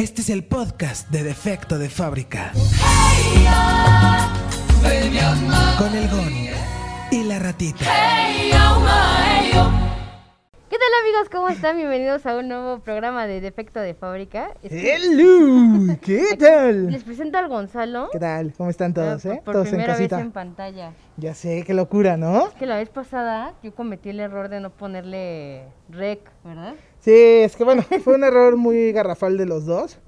[0.00, 2.52] Este es el podcast de Defecto de Fábrica.
[5.76, 6.32] Con el Gon
[7.10, 7.84] y la ratita.
[7.84, 8.50] ¿Qué
[10.80, 11.28] tal amigos?
[11.30, 11.76] ¿Cómo están?
[11.76, 14.50] Bienvenidos a un nuevo programa de Defecto de Fábrica.
[14.62, 15.96] Este- ¡Hello!
[16.00, 16.90] ¿Qué tal?
[16.90, 18.08] Les presento al Gonzalo.
[18.10, 18.52] ¿Qué tal?
[18.56, 19.42] ¿Cómo están todos, Ah, eh?
[19.44, 20.20] Por Todos en primera vez casita.
[20.20, 20.92] en pantalla.
[21.18, 22.46] Ya sé, qué locura, ¿no?
[22.48, 26.74] Es que la vez pasada yo cometí el error de no ponerle rec, ¿verdad?
[27.00, 29.98] Sí, es que bueno, fue un error muy garrafal de los dos.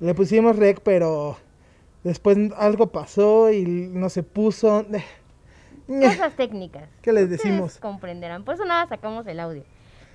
[0.00, 1.36] Le pusimos rec, pero
[2.02, 4.84] después algo pasó y no se puso.
[5.88, 6.06] Ñe.
[6.06, 6.88] Cosas técnicas.
[7.02, 7.78] ¿Qué les Ustedes decimos?
[7.78, 8.44] comprenderán.
[8.44, 9.62] Por eso nada sacamos el audio.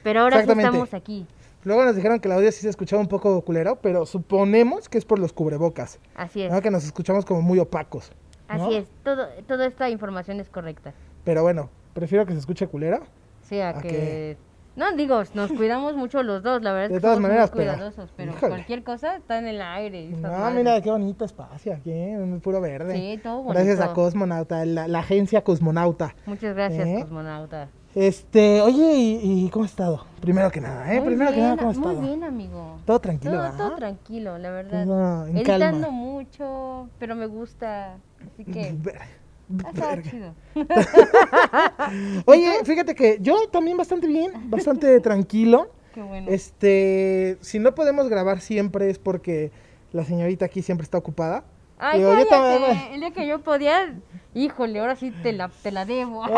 [0.06, 1.26] Pero ahora sí estamos aquí.
[1.64, 5.00] Luego nos dijeron que el audio sí se escuchaba un poco culero, pero suponemos que
[5.00, 6.00] es por los cubrebocas.
[6.14, 6.52] Así es.
[6.52, 6.62] ¿no?
[6.62, 8.12] Que nos escuchamos como muy opacos.
[8.48, 8.66] ¿no?
[8.66, 8.88] Así es.
[9.04, 10.94] Todo, toda esta información es correcta.
[11.24, 13.00] Pero bueno, prefiero que se escuche culero.
[13.42, 14.38] Sí, a ¿A que...
[14.76, 17.52] No, digo, nos cuidamos mucho los dos, la verdad De es que todas somos maneras,
[17.52, 18.50] muy cuidadosos, pero híjole.
[18.50, 20.10] cualquier cosa está en el aire.
[20.10, 20.56] No, madres.
[20.58, 22.94] mira qué bonito espacio aquí, en puro verde.
[22.94, 24.02] Sí, todo Gracias a bonito.
[24.02, 26.14] Cosmonauta, la, la agencia Cosmonauta.
[26.28, 26.98] Muchas gracias, ¿Eh?
[27.02, 27.70] cosmonauta.
[27.96, 30.06] Este, oye, ¿y, y cómo has estado?
[30.20, 31.00] Primero que nada, ¿eh?
[31.00, 32.08] Muy Primero que nada, ¿cómo has Muy estado?
[32.08, 32.78] bien, amigo.
[32.86, 33.58] Todo tranquilo, Todo, ¿verdad?
[33.58, 34.86] todo tranquilo, la verdad.
[34.86, 35.90] Todo en Editando calma.
[35.92, 37.98] mucho, pero me gusta.
[38.34, 38.76] Así que
[39.74, 40.02] verga.
[40.04, 40.34] chido.
[42.26, 45.70] Oye, fíjate que yo también bastante bien, bastante tranquilo.
[45.94, 46.30] Qué bueno.
[46.30, 49.52] Este, si no podemos grabar siempre es porque
[49.94, 51.46] la señorita aquí siempre está ocupada.
[51.78, 52.30] Ay, Digo, cállate.
[52.30, 53.96] también- El día que yo podía,
[54.34, 56.24] híjole, ahora sí te la, te la debo.
[56.24, 56.32] Ay,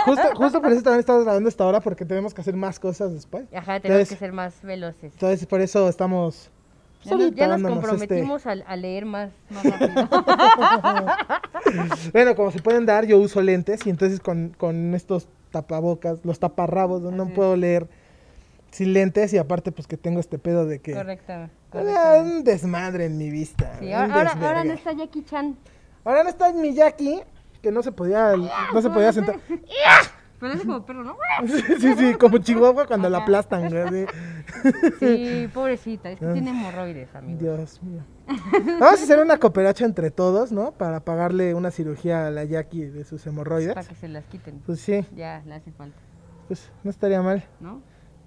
[0.04, 3.12] justo, justo por eso también estamos grabando esta hora porque tenemos que hacer más cosas
[3.12, 3.44] después.
[3.54, 5.12] Ajá, tenemos Entonces- que ser más veloces.
[5.12, 6.50] Entonces, por eso estamos.
[7.04, 10.08] Ya nos, ya este- comprometimos a, a leer más, más rápido.
[12.12, 16.38] Bueno, como se pueden dar, yo uso lentes y entonces con, con estos tapabocas, los
[16.38, 17.88] taparrabos, no puedo leer
[18.70, 20.92] sin lentes y aparte pues que tengo este pedo de que...
[20.94, 21.32] Correcto.
[21.74, 23.76] Ah, un desmadre en mi vista.
[23.78, 25.56] Sí, ahora, no está Jackie Chan.
[26.04, 27.22] Ahora no está mi Jackie,
[27.62, 29.36] que no se podía, no se podía sentar.
[30.40, 31.16] Parece como perro, ¿no?
[31.46, 33.64] sí, sí, como Chihuahua cuando la aplastan.
[33.76, 34.06] así.
[34.98, 36.32] Sí, pobrecita, es que Ah.
[36.32, 37.38] tiene hemorroides, amigo.
[37.38, 38.02] Dios mío.
[38.80, 40.72] Vamos a hacer una cooperacha entre todos, ¿no?
[40.72, 43.74] Para pagarle una cirugía a la Jackie de sus hemorroides.
[43.74, 44.60] Para que se las quiten.
[44.66, 45.96] Pues sí, Ya, le hace falta,
[46.48, 47.44] pues no estaría mal.
[47.60, 47.80] ¿no?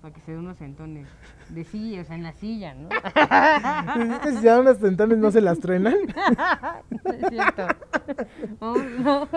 [0.06, 1.08] Para que se dé unos sentones.
[1.50, 2.90] De silla, o sea, en la silla, ¿no?
[2.90, 5.96] Es que si se dan unos tentones no se las truenan.
[7.06, 7.66] es cierto.
[8.60, 9.28] Oh, no.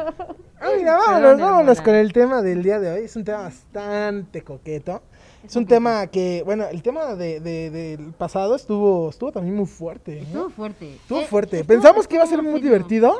[0.60, 3.04] Ah, mira, vámonos, Perdón, vámonos con el tema del día de hoy.
[3.04, 5.00] Es un tema bastante coqueto.
[5.42, 9.64] Es un tema que, bueno, el tema de, de- del pasado estuvo, estuvo también muy
[9.64, 10.16] fuerte.
[10.20, 10.26] ¿no?
[10.26, 10.94] Estuvo fuerte.
[10.96, 11.56] Estuvo Eh, fuerte.
[11.60, 12.72] estuvo- Pensamos que iba a estuvo ser muy serio.
[12.74, 13.14] divertido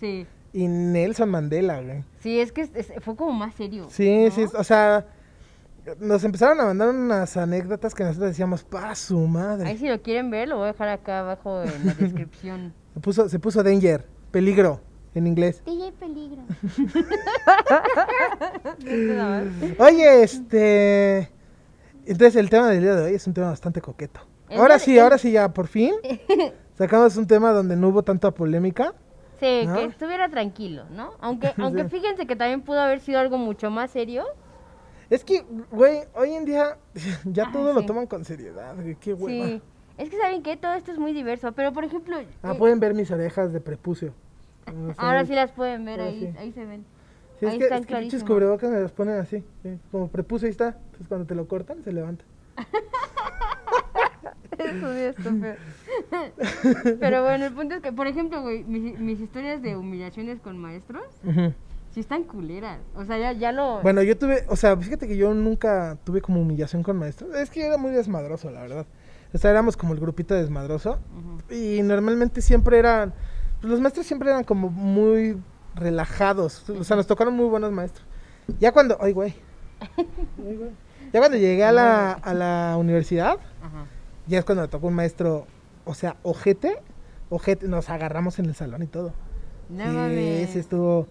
[0.00, 0.26] Sí.
[0.54, 2.04] y Nelson Mandela, güey.
[2.20, 3.86] Sí, es que es- es- fue como más serio.
[3.90, 4.30] Sí, ¿no?
[4.30, 5.04] sí, o sea,
[6.00, 9.68] nos empezaron a mandar unas anécdotas que nosotros decíamos, pa su madre.
[9.68, 12.72] Ahí si lo quieren ver, lo voy a dejar acá abajo en la descripción.
[12.94, 14.80] Se puso, se puso danger, peligro,
[15.14, 15.62] en inglés.
[15.66, 16.42] DJ Peligro.
[19.78, 21.30] Oye, este.
[22.06, 24.20] Entonces, el tema del día de hoy es un tema bastante coqueto.
[24.48, 25.94] El Ahora sí, ahora sí, ya por fin.
[26.78, 28.94] Sacamos un tema donde no hubo tanta polémica.
[29.38, 29.74] Sí, ¿No?
[29.74, 31.12] que estuviera tranquilo, ¿no?
[31.20, 31.88] Aunque, aunque Sí.
[31.90, 34.24] fíjense que también pudo haber sido algo mucho más serio.
[35.10, 36.78] Es que, güey, hoy en día
[37.24, 39.46] ya Ah, todo lo toman con seriedad, güey, qué hueva.
[39.46, 39.62] Sí.
[39.98, 42.80] Es que saben que todo esto es muy diverso, pero por ejemplo, Ah, eh, pueden
[42.80, 44.14] ver mis orejas de prepucio.
[44.72, 46.38] No sé, ahora sí las pueden ver, ahí, sí.
[46.38, 46.84] ahí se ven.
[47.40, 50.46] Sí, es ahí que, están es que cubrebocas me los ponen así, sí, como prepucio
[50.46, 50.68] ahí está.
[50.68, 52.24] Entonces cuando te lo cortan, se levanta.
[54.58, 55.56] Eso sí está.
[57.00, 60.58] Pero bueno, el punto es que, por ejemplo, güey, mis, mis historias de humillaciones con
[60.58, 61.52] maestros, Ujú.
[61.92, 62.78] Sí están culeras.
[62.94, 63.80] O sea, ya, ya lo...
[63.82, 67.34] Bueno, yo tuve, o sea, fíjate que yo nunca tuve como humillación con maestros.
[67.34, 68.86] Es que yo era muy desmadroso, la verdad.
[69.32, 70.98] O sea, éramos como el grupito desmadroso.
[71.50, 73.14] Y normalmente siempre eran,
[73.60, 75.40] pues los maestros siempre eran como muy
[75.74, 76.68] relajados.
[76.70, 78.06] O sea, nos tocaron muy buenos maestros.
[78.58, 79.34] Ya cuando, ay, güey.
[79.96, 80.70] Ay, güey.
[81.12, 83.86] Ya cuando llegué a la, a la universidad, Ajá.
[84.26, 85.46] ya es cuando me tocó un maestro,
[85.84, 86.78] o sea, ojete.
[87.30, 89.12] Ojete, nos agarramos en el salón y todo.
[89.68, 90.50] No sí, mames.
[90.50, 91.06] sí, estuvo,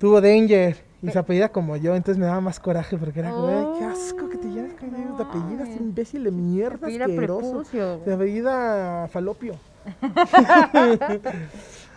[0.00, 0.76] estuvo danger.
[1.02, 3.66] Y Pe- se apellida como yo, entonces me daba más coraje porque era como, "Ay,
[3.78, 5.80] qué asco que te llames con esos no apellidos, mames.
[5.80, 7.64] imbécil de mierda, asqueroso.
[7.64, 9.54] Se apellida falopio.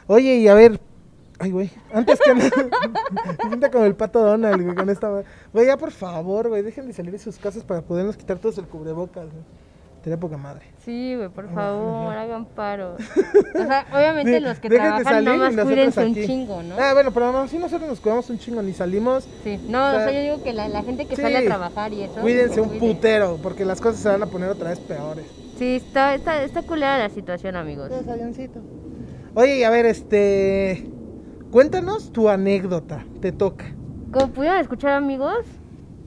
[0.08, 0.80] Oye, y a ver,
[1.40, 2.50] ay, güey, antes que nada,
[3.72, 5.24] como el pato Donald, güey, con esta,
[5.54, 8.58] güey, ya por favor, güey, dejen de salir de sus casas para podernos quitar todos
[8.58, 9.44] el cubrebocas, güey.
[10.04, 10.66] Sería poca madre.
[10.84, 12.22] Sí, güey, por favor, ajá.
[12.24, 12.98] hagan paro.
[13.56, 16.76] O sea, obviamente De- los que trabajan nomás nosotros cuídense un chingo, ¿no?
[16.78, 19.26] Ah, bueno, pero no, sí nosotros nos cuidamos un chingo, ni salimos.
[19.46, 21.46] Sí, no, o o sea, yo digo que la, la gente que sí, sale a
[21.46, 22.16] trabajar y eso.
[22.20, 22.80] Cuídense un cuide.
[22.82, 25.26] putero, porque las cosas se van a poner otra vez peores.
[25.58, 27.88] Sí, está, está, está culera la situación, amigos.
[27.90, 28.60] Pues, avioncito.
[29.36, 30.90] Oye, y a ver, este.
[31.52, 33.06] Cuéntanos tu anécdota.
[33.22, 33.66] Te toca.
[34.12, 35.46] Como pudieron escuchar, amigos,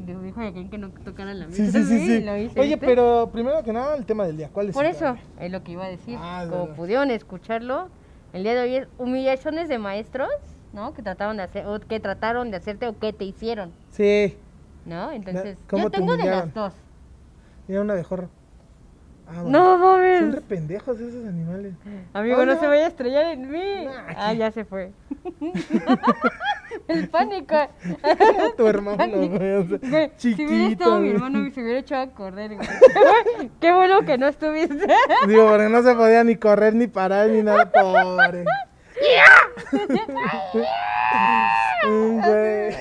[0.06, 1.56] digo, dijo aquel que no tocara la mesa.
[1.70, 1.98] sí, sí.
[2.06, 2.20] sí.
[2.22, 2.86] lo hice, Oye, ¿viste?
[2.86, 4.48] pero primero que nada, el tema del día.
[4.52, 4.74] ¿Cuál es?
[4.74, 5.18] Por eso, tema?
[5.40, 6.16] es lo que iba a decir.
[6.20, 6.76] Ah, de Como verdad.
[6.76, 7.88] pudieron escucharlo,
[8.32, 10.30] el día de hoy es humillaciones de maestros,
[10.72, 10.94] ¿no?
[10.94, 14.36] Que trataron de hacer, o que trataron de hacerte o que te hicieron, Sí.
[14.84, 15.10] ¿no?
[15.12, 16.40] Entonces, ¿Cómo yo te tengo de humillaron?
[16.46, 16.72] las dos.
[17.68, 18.28] Mira un abejorro.
[19.28, 19.48] Ah, bueno.
[19.58, 20.40] No Son re mames.
[20.42, 21.74] pendejos esos animales.
[22.12, 23.84] Amigo, no se vaya a estrellar en mí.
[23.86, 24.92] Nah, Ah, ya se fue.
[26.88, 27.56] el pánico.
[28.56, 29.52] tu hermano, güey.
[29.54, 30.72] o sea, Güey, si hubiera chiquito.
[30.72, 32.68] estado mi hermano, se hubiera echado a correr, güey.
[32.68, 33.00] Qué
[33.44, 34.86] bu- Qué bueno que no estuviste.
[35.26, 37.70] Digo, porque no se podía ni correr, ni parar, ni nada.
[37.70, 38.44] Pobre.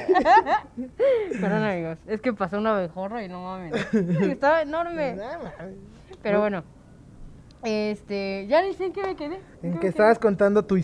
[1.41, 1.98] Perdón, amigos.
[2.07, 3.74] Es que pasó un abejorro y no mames.
[3.94, 5.18] Estaba enorme.
[6.21, 6.63] Pero bueno.
[7.63, 8.45] Este.
[8.48, 9.39] Ya ni sé en qué me quedé.
[9.63, 10.80] En qué estabas contando tu,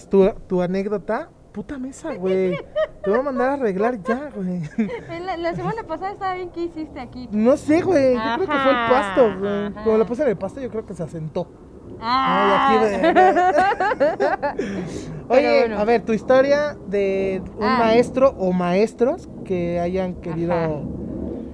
[0.47, 1.29] tu anécdota.
[1.51, 2.57] Puta mesa, güey.
[3.03, 4.61] Te voy a mandar a arreglar ya, güey.
[5.25, 6.49] La, la semana pasada estaba bien.
[6.49, 7.27] ¿Qué hiciste aquí?
[7.31, 8.13] No sé, güey.
[8.13, 9.73] Yo creo que fue el pasto, güey.
[9.83, 11.47] Como lo puse en el pasto, yo creo que se asentó.
[11.99, 12.69] Ah.
[12.69, 13.13] Ay, aquí, güey.
[15.29, 15.77] Oye, bueno.
[15.79, 17.77] a ver, tu historia de un Ah.
[17.79, 20.53] maestro o maestros que hayan querido.
[20.53, 20.69] Ajá.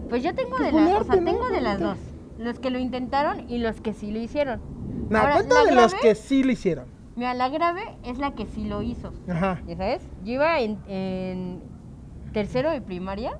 [0.10, 1.98] Pues yo tengo de las, o sea, tengo de las dos.
[2.38, 4.62] Los que lo intentaron y los que sí lo hicieron.
[5.10, 6.86] No, cuenta la de los que sí lo hicieron.
[7.18, 9.12] Mira, la grave es la que sí lo hizo.
[9.28, 9.60] Ajá.
[9.68, 10.08] ¿Ya sabes?
[10.24, 11.62] Yo iba en, en
[12.32, 13.40] tercero de primaria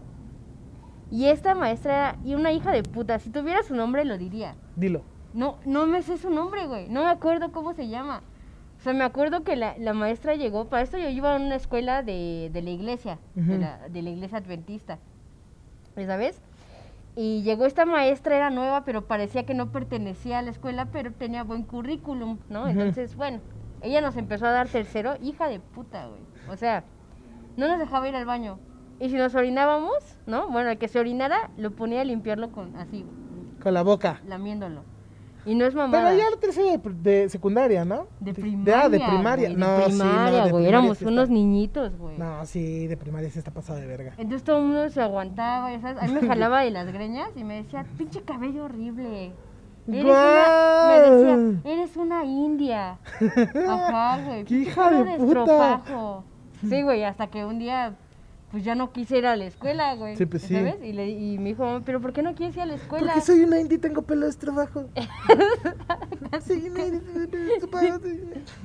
[1.12, 3.20] y esta maestra era y una hija de puta.
[3.20, 4.56] Si tuviera su nombre lo diría.
[4.76, 5.04] Dilo.
[5.34, 6.90] No, no me sé su nombre, güey.
[6.90, 8.24] No me acuerdo cómo se llama.
[8.80, 11.56] O sea, me acuerdo que la, la maestra llegó, para esto yo iba a una
[11.56, 15.00] escuela de, de la iglesia, de, la, de la iglesia adventista.
[15.96, 16.42] ¿Ya sabes?
[17.16, 21.12] Y llegó esta maestra, era nueva, pero parecía que no pertenecía a la escuela, pero
[21.12, 22.68] tenía buen currículum, ¿no?
[22.68, 23.40] Entonces, bueno,
[23.82, 26.22] ella nos empezó a dar tercero, hija de puta, güey.
[26.50, 26.84] O sea,
[27.58, 28.60] no nos dejaba ir al baño.
[29.00, 29.94] Y si nos orinábamos,
[30.26, 30.50] ¿no?
[30.50, 33.06] Bueno, el que se orinara, lo ponía a limpiarlo con así,
[33.62, 34.22] Con la boca.
[34.28, 34.82] lamiéndolo.
[35.46, 36.10] Y no es mamada.
[36.10, 38.08] Pero ya la tercera de, de secundaria, ¿no?
[38.20, 38.82] De primaria.
[38.84, 39.48] ah, de primaria.
[39.50, 40.66] güey, no, de sí, no, primaria, de güey.
[40.66, 42.18] Éramos sí unos está- niñitos, güey.
[42.18, 44.12] No, sí, de primaria sí está pasado de verga.
[44.18, 46.04] Entonces todo el mundo se aguantaba, sabes.
[46.04, 49.32] A mí me jalaba de las greñas y me decía, pinche cabello horrible.
[49.88, 51.38] Eres una, me decía,
[51.72, 52.98] eres una india.
[53.68, 54.44] Ajá, güey.
[54.46, 56.24] ¡Qué hija de estropajo.
[56.68, 57.94] Sí, güey, hasta que un día,
[58.52, 60.16] pues ya no quise ir a la escuela, güey.
[60.18, 60.56] Sí, pues sí.
[60.56, 60.78] ¿Sabes?
[60.84, 63.14] Y, le, y me dijo, pero ¿por qué no quieres ir a la escuela?
[63.14, 64.86] Porque soy una indie y tengo pelo de trabajo.
[66.46, 67.02] soy una indie,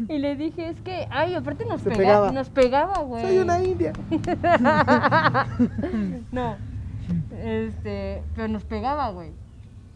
[0.08, 2.32] Y le dije, es que, ay, aparte nos, pega- pegaba.
[2.32, 3.22] nos pegaba, güey.
[3.22, 3.92] Soy una india.
[6.32, 6.56] no.
[7.42, 9.30] Este, pero nos pegaba, güey.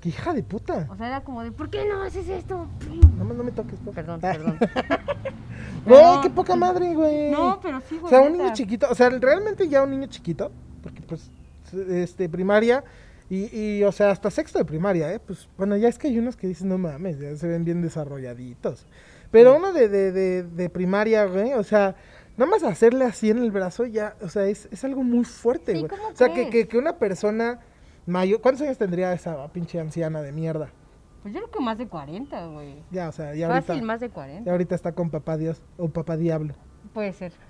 [0.06, 0.87] ¡Qué hija de puta!
[0.88, 2.69] O sea, era como de, ¿por qué no haces esto?
[3.19, 4.31] No, me- no me toques, por Perdón, Ah.
[4.32, 4.56] perdón.
[5.85, 6.23] Güey, Perdón.
[6.23, 7.31] qué poca madre, güey.
[7.32, 8.11] No, pero sí, O güey.
[8.11, 11.29] sea, un niño chiquito, o sea, realmente ya un niño chiquito, porque pues,
[11.88, 12.85] este, primaria,
[13.29, 15.19] y, y, o sea, hasta sexto de primaria, ¿eh?
[15.19, 17.82] Pues, bueno, ya es que hay unos que dicen, no mames, ya se ven bien
[17.82, 18.87] desarrolladitos.
[19.32, 21.97] Pero uno de, de, de, de primaria, güey, o sea,
[22.37, 25.73] nada más hacerle así en el brazo ya, o sea, es, es algo muy fuerte,
[25.73, 25.88] Sí, güey.
[25.91, 27.59] ¿cómo o sea, que, que, que una persona
[28.06, 30.70] mayor, ¿cuántos años tendría esa pinche anciana de mierda?
[31.23, 32.76] Pues yo creo que más de 40, güey.
[32.91, 34.50] Ya, o sea, ya ahorita, Fácil, más de ya 40.
[34.50, 36.54] ahorita está con papá Dios o papá Diablo.
[36.95, 37.33] Puede ser.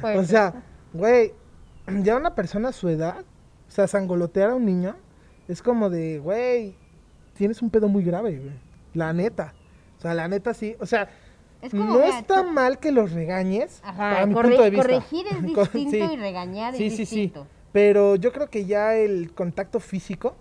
[0.00, 0.26] Puede O ser.
[0.26, 0.54] sea,
[0.92, 1.32] güey,
[2.02, 3.20] ya una persona a su edad,
[3.68, 4.96] o sea, sangolotear a un niño,
[5.48, 6.74] es como de, güey,
[7.34, 8.54] tienes un pedo muy grave, güey.
[8.94, 9.54] La neta.
[9.98, 10.74] O sea, la neta sí.
[10.80, 11.08] O sea,
[11.62, 14.62] Es como, no mira, está tú- mal que los regañes, Ajá, para mi corre- punto
[14.64, 14.86] de vista.
[14.86, 15.98] corregir es distinto sí.
[16.12, 17.32] y regañar Sí, es sí, sí.
[17.72, 20.36] Pero yo creo que ya el contacto físico,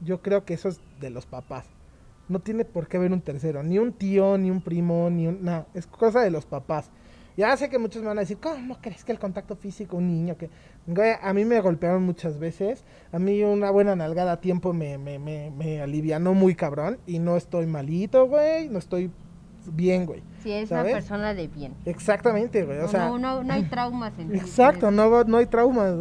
[0.00, 1.66] yo creo que eso es de los papás.
[2.28, 5.44] No tiene por qué haber un tercero, ni un tío, ni un primo, ni un...
[5.44, 6.90] No, es cosa de los papás.
[7.36, 10.08] Ya sé que muchos me van a decir, ¿cómo crees que el contacto físico, un
[10.08, 10.50] niño que...
[11.22, 15.18] A mí me golpearon muchas veces, a mí una buena nalgada a tiempo me, me,
[15.18, 19.10] me, me alivianó muy cabrón y no estoy malito, güey, no estoy
[19.72, 20.22] bien, güey.
[20.42, 20.92] Si es ¿Sabes?
[20.92, 21.74] una persona de bien.
[21.84, 23.08] Exactamente, güey, o No, sea...
[23.08, 25.94] no, no, no hay traumas en Exacto, no, va- no hay traumas.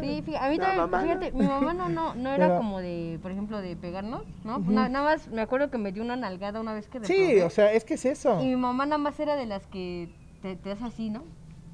[0.00, 1.02] Sí, fíjate, a mí también, mamá no.
[1.08, 4.58] fíjate, mi mamá no, no, no era Pero- como de, por ejemplo, de pegarnos, ¿no?
[4.60, 7.50] Na- nada más me acuerdo que me dio una nalgada una vez que Sí, o
[7.50, 8.40] sea, es que es eso.
[8.40, 10.08] Y mi mamá nada más era de las que
[10.40, 11.24] te, te hace así, ¿no?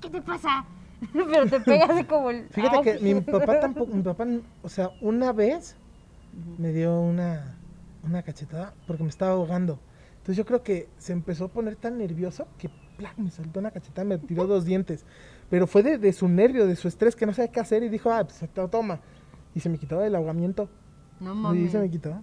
[0.00, 0.64] ¿Qué te pasa?
[1.12, 2.48] Pero te pega así como el...
[2.50, 2.82] Fíjate ¡Ah!
[2.82, 4.26] que mi papá tampoco, mi papá,
[4.62, 5.76] o sea, una vez
[6.56, 7.56] me dio una,
[8.04, 9.78] una cachetada porque me estaba ahogando.
[10.28, 12.68] Entonces yo creo que se empezó a poner tan nervioso que
[12.99, 13.16] ¡plac!
[13.16, 15.06] me soltó una cachetada, me tiró dos dientes.
[15.49, 17.88] Pero fue de, de su nervio, de su estrés, que no sabía qué hacer y
[17.88, 18.38] dijo, ah, pues
[18.70, 19.00] toma.
[19.54, 20.68] Y se me quitó el ahogamiento.
[21.18, 21.73] No Y mames.
[21.73, 22.20] se me quitó.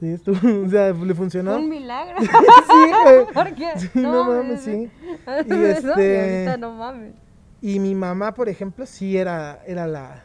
[0.00, 1.56] Sí, estuvo, o sea, le funcionó.
[1.58, 2.16] Un milagro.
[2.22, 2.26] sí,
[3.04, 3.26] güey.
[3.34, 4.90] Porque Sí, no mames, sí.
[5.46, 7.12] Y Y este- ahorita no mames.
[7.60, 10.24] Y mi mamá, por ejemplo, sí era, era la,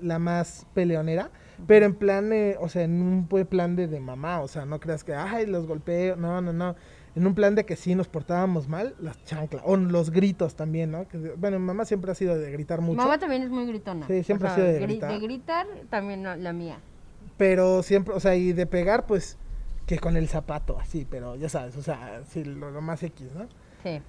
[0.00, 1.30] la más peleonera,
[1.66, 4.80] pero en plan, eh, o sea, en un plan de, de mamá, o sea, no
[4.80, 6.74] creas que, ay, los golpeo, no, no, no.
[7.16, 10.90] En un plan de que sí nos portábamos mal, las chanclas, o los gritos también,
[10.90, 11.06] ¿no?
[11.06, 14.06] Que, bueno, mi mamá siempre ha sido de gritar mucho, Mamá también es muy gritona.
[14.08, 15.12] Sí, siempre ha sido de gri- gritar.
[15.12, 16.78] De gritar, también no, la mía.
[17.36, 19.38] pero siempre, o sea, y de pegar, pues,
[19.86, 23.28] que con el zapato, así, pero ya sabes, o sea, sí, lo, lo más X,
[23.34, 23.46] ¿no?
[23.82, 24.00] Sí.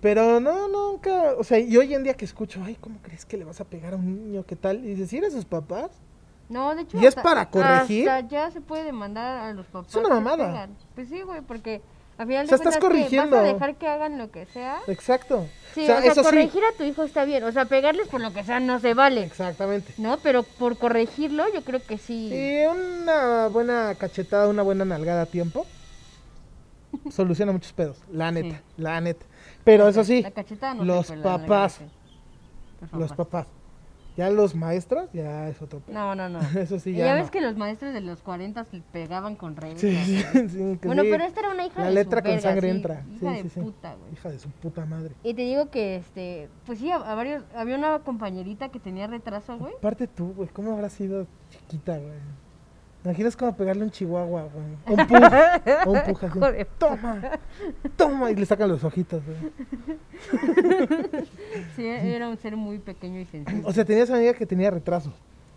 [0.00, 3.36] Pero no, nunca, o sea, y hoy en día que escucho, ay, ¿cómo crees que
[3.36, 4.44] le vas a pegar a un niño?
[4.44, 4.84] ¿Qué tal?
[4.84, 5.90] Y dices, ¿sí eres sus papás?
[6.52, 6.98] No, de hecho.
[6.98, 8.08] ¿Y es para corregir?
[8.10, 9.90] hasta ya se puede demandar a los papás.
[9.90, 10.68] Es una mamada.
[10.94, 11.80] Pues sí, güey, porque
[12.18, 13.36] al final O sea, de estás corrigiendo.
[13.36, 14.80] ¿Vas a dejar que hagan lo que sea?
[14.86, 15.46] Exacto.
[15.74, 16.28] Sí, o sea, eso sí.
[16.28, 17.42] corregir a tu hijo está bien.
[17.44, 19.24] O sea, pegarles por lo que sea no se vale.
[19.24, 19.94] Exactamente.
[19.96, 20.18] ¿No?
[20.18, 22.28] Pero por corregirlo, yo creo que sí.
[22.30, 25.64] Y una buena cachetada, una buena nalgada a tiempo,
[27.10, 27.96] soluciona muchos pedos.
[28.12, 28.62] La neta, Sí.
[28.82, 29.24] la neta.
[29.64, 31.84] Pero eso sí, La cachetada no los papás, sí.
[32.92, 33.46] Los los papás.
[34.16, 35.80] Ya los maestros, ya es otro.
[35.88, 36.40] No, no, no.
[36.58, 37.22] Eso sí, ya ya no.
[37.22, 39.80] ves que los maestros de los 40 le pegaban con reglas.
[39.80, 39.96] Sí,
[40.32, 41.08] sí, sí, Bueno, sí.
[41.10, 43.04] pero esta era una hija La de su letra con verga, sangre sí, entra.
[43.10, 43.60] Hija Sí, de sí, sí.
[43.60, 44.12] puta, güey.
[44.12, 45.14] Hija de su puta madre.
[45.22, 49.06] Y te digo que, este, pues sí, a, a varios, había una compañerita que tenía
[49.06, 49.72] retraso, güey.
[49.78, 52.12] Aparte tú, güey, ¿cómo habrás sido chiquita, güey?
[53.04, 54.98] ¿Imaginas cómo pegarle un chihuahua, güey?
[54.98, 55.22] Un pug,
[55.86, 55.98] o un.
[56.36, 57.20] Hijo de Toma,
[57.96, 59.38] toma, y le sacan los ojitos, güey.
[61.76, 63.62] Sí, era un ser muy pequeño y sensible.
[63.66, 65.12] O sea, tenías amiga que tenía retraso.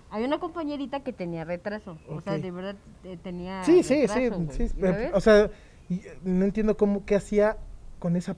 [0.10, 1.98] Había una compañerita que tenía retraso.
[2.10, 3.64] O sea, de verdad eh, tenía.
[3.64, 4.68] Sí, sí, sí, retraso, sí.
[4.80, 5.12] pero, ¿sabes?
[5.14, 5.50] o sea,
[5.90, 7.58] y, eh, no entiendo cómo, qué hacía
[8.00, 8.36] con esa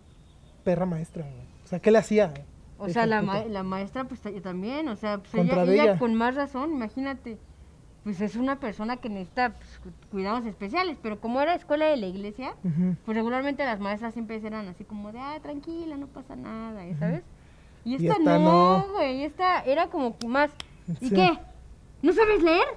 [0.64, 1.48] perra maestra, güey.
[1.64, 2.34] O sea, ¿qué le hacía?
[2.80, 5.98] O sea, la, ma- la maestra, pues ta- también, o sea, pues ella.
[5.98, 7.38] con más razón, imagínate.
[8.08, 11.98] Pues es una persona que necesita pues, cu- cuidados especiales, pero como era escuela de
[11.98, 12.54] la iglesia,
[13.06, 16.98] pues regularmente las maestras siempre eran así como de, ah, tranquila, no pasa nada, ¿ya
[16.98, 17.24] ¿sabes?
[17.84, 18.94] Y esta, esta no, no.
[18.94, 20.52] güey, esta era como más,
[21.02, 21.16] ¿y Sí.
[21.16, 21.38] qué?
[22.02, 22.68] ¿No sabes leer?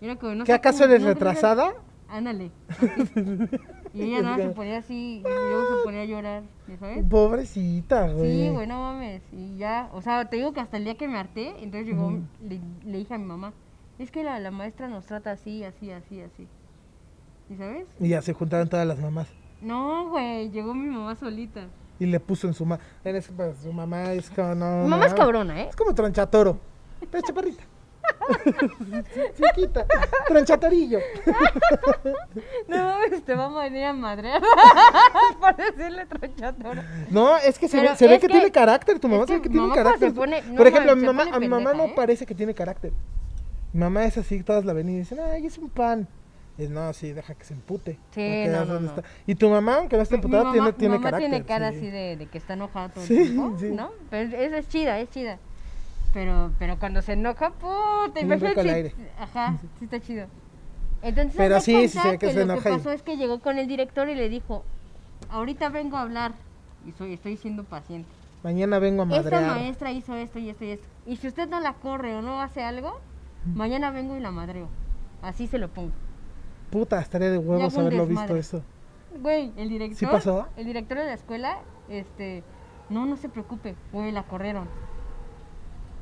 [0.00, 1.74] Era como, no ¿Qué acaso cómo- eres no retrasada?
[2.08, 2.50] Ándale.
[3.94, 7.04] y ella nada se ponía así, y luego se ponía a llorar, ¿ya sabes?
[7.08, 8.32] Pobrecita, güey.
[8.32, 9.22] Sí, güey, no mames.
[9.32, 12.18] Y ya, o sea, te digo que hasta el día que me harté, entonces llegó,
[12.42, 13.52] le, le dije a mi mamá,
[13.98, 16.46] es que la, la maestra nos trata así, así, así, así.
[17.50, 17.86] ¿Y sabes?
[17.98, 19.28] Y ya se juntaron todas las mamás.
[19.60, 21.66] No, güey, llegó mi mamá solita.
[21.98, 22.82] Y le puso en su mamá.
[23.62, 24.86] su mamá es como, no.
[24.86, 25.66] mamá es cabrona, ¿eh?
[25.70, 26.58] Es como tronchatoro.
[27.10, 27.64] Pero chaparrita.
[29.36, 29.86] Chiquita.
[30.28, 30.98] Tronchatorillo.
[32.68, 34.40] No mames, te vamos a venir a madrear
[35.40, 36.82] por decirle tronchatoro.
[37.10, 38.98] No, es que se, Pero ve, se ve es que, que- tiene carácter.
[38.98, 40.10] Tu es mamá se ve que tiene carácter.
[40.10, 41.96] se pone- no, Por ejemplo, a mi mamá, a mi mamá pendeja, no ¿eh?
[41.96, 42.92] parece que tiene carácter.
[43.72, 46.08] Mi mamá es así, todas la ven y dicen, ay, es un pan.
[46.56, 47.98] Y es, no, sí, deja que se empute.
[48.12, 48.92] Sí, no, no, no.
[49.26, 51.30] Y tu mamá, aunque no esté emputada, mamá, tiene, mi tiene mamá carácter.
[51.30, 51.76] tiene cara sí.
[51.76, 53.70] así de, de que está enojada todo el Sí, tiempo, sí.
[53.70, 53.90] ¿no?
[54.10, 55.38] Pero es, es chida, es chida.
[56.14, 58.60] Pero, pero cuando se enoja, puta, Tiene imagínate.
[58.60, 58.94] al aire.
[59.20, 60.26] Ajá, sí está chido.
[61.02, 63.16] Entonces, Pero sí, sí se ve que se lo enoja que y- pasó es que
[63.16, 64.64] llegó con el director y le dijo,
[65.30, 66.32] ahorita vengo a hablar
[66.86, 68.08] y soy, estoy siendo paciente.
[68.42, 69.46] Mañana vengo a Esta madrear.
[69.46, 70.86] maestra hizo esto y esto y esto.
[71.06, 72.98] Y si usted no la corre o no hace algo,
[73.54, 74.68] mañana vengo y la madreo.
[75.22, 75.92] Así se lo pongo.
[76.70, 78.62] Puta, estaría de huevos haberlo visto eso.
[79.20, 79.98] Güey, el director.
[79.98, 80.48] ¿Sí pasó?
[80.56, 82.42] El director de la escuela, este.
[82.90, 84.68] No, no se preocupe, güey, la corrieron.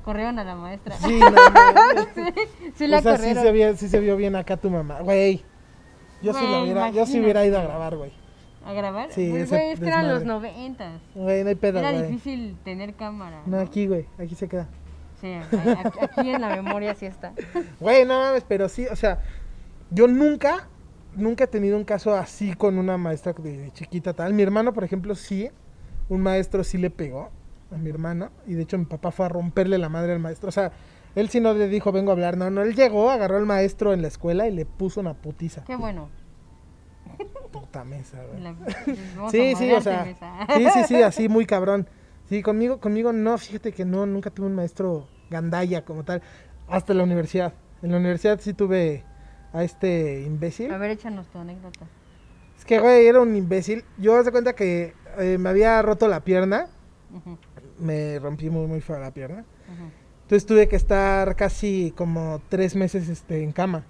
[0.05, 0.97] Corrieron a la maestra.
[0.97, 1.31] Sí, no,
[1.95, 2.03] no.
[2.15, 5.00] sí, sí la o sea, sí se, vio, sí se vio bien acá tu mamá.
[5.00, 5.43] Güey.
[6.23, 8.12] Yo sí, lo hubiera, yo sí hubiera ido a grabar, güey.
[8.65, 9.12] ¿A grabar?
[9.12, 11.00] Sí, Güey, es que eran los noventas.
[11.15, 12.07] Güey, no hay pedo, Era güey.
[12.09, 13.43] difícil tener cámara.
[13.47, 14.07] No, aquí, güey.
[14.19, 14.69] Aquí se queda.
[15.21, 17.33] Sí, aquí, aquí en la memoria sí está.
[17.81, 19.21] Güey, no mames, pero sí, o sea,
[19.91, 20.69] yo nunca,
[21.15, 24.35] nunca he tenido un caso así con una maestra de, de chiquita tal.
[24.35, 25.51] Mi hermano, por ejemplo, sí,
[26.09, 27.31] un maestro sí le pegó
[27.73, 30.49] a mi hermano, y de hecho mi papá fue a romperle la madre al maestro.
[30.51, 30.71] O sea,
[31.15, 33.93] él sí no le dijo, vengo a hablar, no, no, él llegó, agarró al maestro
[33.95, 35.65] en la escuela y le puso una putiza.
[35.65, 36.09] Qué bueno.
[37.51, 38.43] Puta mesa, güey.
[38.43, 38.55] La-
[39.31, 40.47] Sí, sí, o sea, mesa.
[40.57, 41.89] sí, sí, sí, así muy cabrón.
[42.28, 46.23] Sí, conmigo, conmigo no, fíjate que no, nunca tuve un maestro gandalla como tal,
[46.68, 47.52] hasta la universidad.
[47.83, 49.04] En la universidad sí tuve
[49.52, 50.73] a este imbécil.
[50.73, 51.87] A ver, échanos tu anécdota.
[52.59, 53.85] Es que, güey, era un imbécil.
[53.99, 56.68] Yo haz de cuenta que eh, me había roto la pierna,
[57.78, 59.45] me rompí muy, muy feo la pierna.
[60.23, 63.85] Entonces tuve que estar casi como tres meses este, en cama.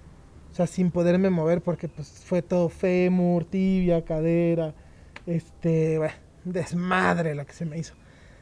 [0.51, 4.73] O sea, sin poderme mover porque pues fue todo fémur, tibia, cadera,
[5.25, 6.13] este, bueno,
[6.45, 7.95] desmadre lo que se me hizo.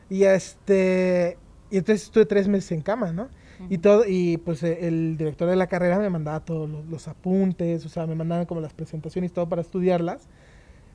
[0.09, 1.37] Y este,
[1.69, 3.29] y entonces estuve tres meses en cama, ¿no?
[3.69, 7.07] Y todo, y pues eh, el director de la carrera me mandaba todos los, los
[7.07, 10.27] apuntes, o sea, me mandaban como las presentaciones y todo para estudiarlas.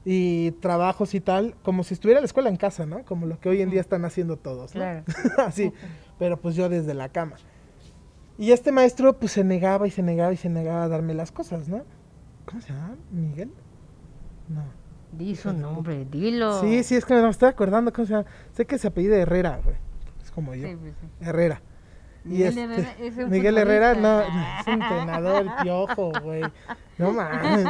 [0.05, 3.05] Y trabajos y tal, como si estuviera la escuela en casa, ¿no?
[3.05, 4.81] Como lo que hoy en día están haciendo todos, ¿no?
[4.81, 5.05] Claro.
[5.39, 5.73] Así,
[6.19, 7.37] pero pues yo desde la cama.
[8.39, 11.33] Y este maestro pues se negaba y se negaba y se negaba a darme las
[11.33, 11.85] cosas, ¿no?
[12.47, 12.97] ¿Cómo se llama?
[13.11, 13.53] ¿Miguel?
[14.49, 14.80] No.
[15.13, 16.61] Di su nombre, dilo.
[16.61, 18.27] Sí, sí, es que me estoy acordando cómo se llama.
[18.53, 19.77] Sé que se apellida Herrera, güey.
[20.23, 20.69] Es como yo.
[20.69, 21.07] Sí, pues, sí.
[21.21, 21.63] Herrera.
[22.25, 24.61] Y Miguel este, Herrera es un Miguel Herrera, no, futbolista.
[24.61, 26.43] es entrenador, el piojo, güey.
[26.99, 27.65] No mames.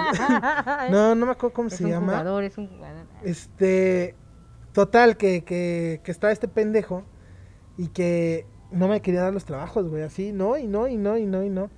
[0.91, 2.13] No, no me acuerdo cómo es se llama.
[2.13, 3.07] jugador, es un jugador.
[3.23, 4.17] Este,
[4.73, 7.05] total, que, que, que estaba este pendejo
[7.79, 11.17] y que no me quería dar los trabajos, güey, así, no, y no, y no,
[11.17, 11.71] y no, y no.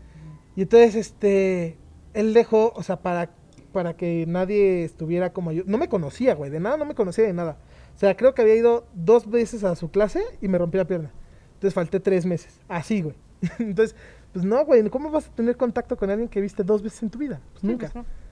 [0.56, 1.78] Y entonces, este,
[2.14, 3.30] él dejó, o sea, para,
[3.72, 5.62] para que nadie estuviera como yo.
[5.66, 7.56] No me conocía, güey, de nada, no me conocía de nada.
[7.96, 10.84] O sea, creo que había ido dos veces a su clase y me rompí la
[10.86, 11.10] pierna.
[11.54, 13.16] Entonces falté tres meses, así, güey.
[13.58, 13.96] Entonces,
[14.32, 17.10] pues no, güey, ¿cómo vas a tener contacto con alguien que viste dos veces en
[17.10, 17.40] tu vida?
[17.52, 17.90] Pues Sí, nunca.
[17.92, 18.22] pues, no.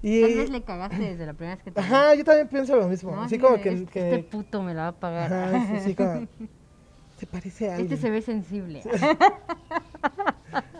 [0.00, 2.76] Y, Tal vez le cagaste desde la primera vez que te ajá, yo también pienso
[2.76, 3.10] lo mismo.
[3.16, 5.32] No, así sí, como que, "Este- Este puto me la va a pagar.
[5.32, 6.26] Ajá, sí, sí, como.
[7.18, 7.92] Se parece a alguien.
[7.92, 8.80] Este se ve sensible.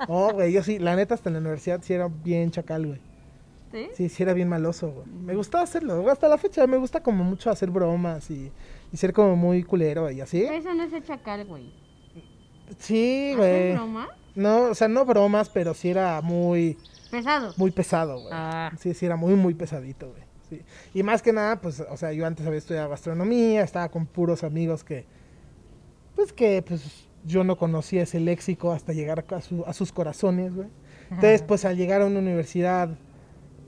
[0.09, 3.01] No, güey, yo sí, la neta, hasta en la universidad sí era bien chacal, güey.
[3.73, 3.89] ¿Sí?
[3.95, 5.07] Sí, sí era bien maloso, güey.
[5.07, 8.51] Me gustaba hacerlo, güey, hasta la fecha me gusta como mucho hacer bromas y,
[8.93, 10.43] y ser como muy culero y así.
[10.43, 11.73] Eso no es el chacal, güey.
[12.79, 13.73] Sí, ¿Hacer güey.
[13.75, 14.09] broma?
[14.35, 16.79] No, o sea, no bromas, pero sí era muy,
[17.11, 17.53] Pesado.
[17.57, 18.29] muy pesado, güey.
[18.33, 18.71] Ah.
[18.79, 20.23] Sí, sí era muy, muy pesadito, güey.
[20.49, 20.63] Sí.
[20.95, 24.45] Y más que nada, pues, o sea, yo antes había estudiado gastronomía, estaba con puros
[24.45, 25.05] amigos que,
[26.15, 30.55] pues, que, pues, yo no conocía ese léxico hasta llegar a, su- a sus corazones,
[30.55, 30.69] güey.
[31.11, 32.91] Entonces, pues, al llegar a una universidad,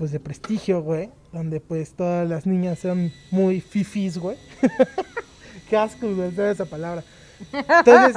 [0.01, 4.39] pues, de prestigio, güey, donde, pues, todas las niñas son muy fifis, güey.
[5.69, 7.05] Qué asco, güey, esa palabra.
[7.53, 8.17] Entonces,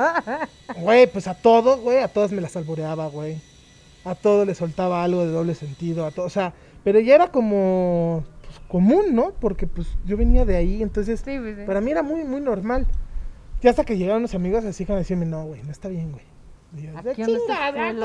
[0.79, 3.41] güey, pues a todo, güey, a todas me las alboreaba, güey.
[4.05, 6.53] A todo le soltaba algo de doble sentido, a todo, o sea,
[6.85, 9.31] pero ya era como pues, común, ¿no?
[9.41, 11.63] Porque pues yo venía de ahí, entonces Sí, pues, sí.
[11.65, 12.87] para mí era muy, muy normal.
[13.61, 16.23] Y hasta que llegaron los amigos así como decirme, no, güey, no está bien, güey.
[16.77, 17.99] Y yo, Aquí "De donde estás chingada tu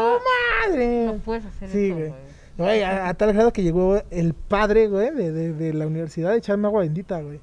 [0.68, 1.06] madre!
[1.06, 2.12] No puedes hacer Sí, eso, güey.
[2.58, 2.82] Güey.
[2.82, 6.36] A, a tal grado que llegó el padre, güey, de, de, de la universidad a
[6.36, 7.40] echarme agua bendita, güey.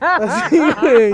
[0.00, 1.12] Así, güey.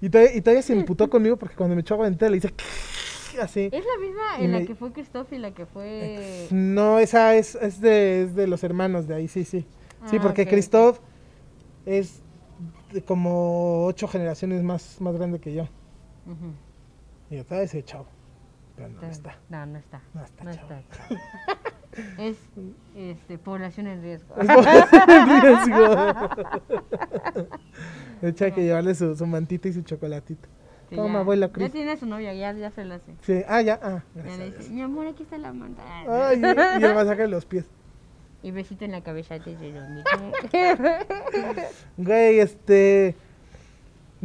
[0.00, 2.54] Y, todavía, y todavía se imputó conmigo porque cuando me echó agua bendita le hice
[3.42, 3.68] así.
[3.72, 6.46] Es la misma en la que fue Christoph y la que fue...
[6.50, 9.66] No, esa es, es, de, es de los hermanos de ahí, sí, sí.
[10.06, 10.48] Sí, Ah, porque ok.
[10.48, 10.98] Christoph
[11.84, 12.22] es
[12.92, 15.68] de como ocho generaciones más, más grande que yo.
[17.28, 18.06] Y yo estaba ese chavo.
[18.76, 19.38] Pero no, no está.
[19.48, 20.00] No, no está.
[20.14, 20.74] No está, No chavo.
[20.74, 21.08] está.
[22.18, 22.36] Es
[22.96, 24.34] este, población en riesgo.
[24.40, 25.88] Es población en riesgo.
[28.20, 30.48] De hecho, hay que llevarle su, su mantita y su chocolatito.
[30.88, 31.72] Sí, Toma, ya- abuela Ya Chris.
[31.72, 33.12] tiene su novia, ya, ya se la hace.
[33.22, 33.42] Sí.
[33.48, 33.78] Ah, ya.
[33.82, 35.82] Ah, Ya le a dice, mi amor, aquí está la manta.
[36.08, 36.40] Ay,
[36.80, 37.64] y el masaje de los pies.
[38.42, 40.04] Y besito en la cabeza los
[41.96, 43.16] Güey, este.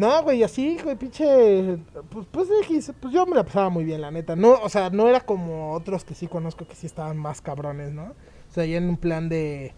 [0.02, 1.78] No, güey, así, güey, pinche.
[2.10, 4.36] Pues, pues, X, pues yo me la pasaba muy bien, la neta.
[4.36, 7.92] No, o sea, no era como otros que sí conozco que sí estaban más cabrones,
[7.94, 8.06] ¿no?
[8.06, 9.76] O sea, ya en un plan de.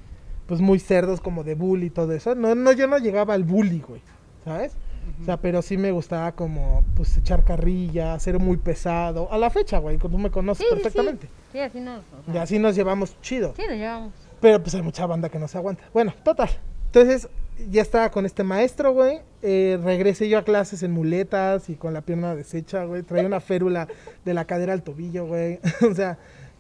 [0.48, 2.36] Pues muy cerdos, como de bully y todo eso.
[2.36, 4.02] No, no, yo no llegaba al bully, güey,
[4.46, 4.78] ¿sabes?
[5.22, 9.28] O sea, pero sí me gustaba como, pues, echar carrilla, ser muy pesado.
[9.30, 10.84] A la fecha, güey, tú me conoces Sí, sí, sí.
[10.84, 11.28] perfectamente.
[11.52, 12.00] Sí, así nos.
[12.00, 13.54] o sea, Y así nos llevamos chido.
[13.58, 14.14] Sí, nos llevamos.
[14.40, 15.84] Pero pues hay mucha banda que no se aguanta.
[15.94, 16.50] Bueno, total.
[16.86, 17.28] Entonces,
[17.70, 19.20] ya estaba con este maestro, güey.
[19.42, 23.04] Eh, regresé yo a clases en muletas y con la pierna deshecha, güey.
[23.04, 23.88] Traía una férula
[24.26, 25.60] de la cadera al tobillo, güey.
[25.90, 26.18] o sea,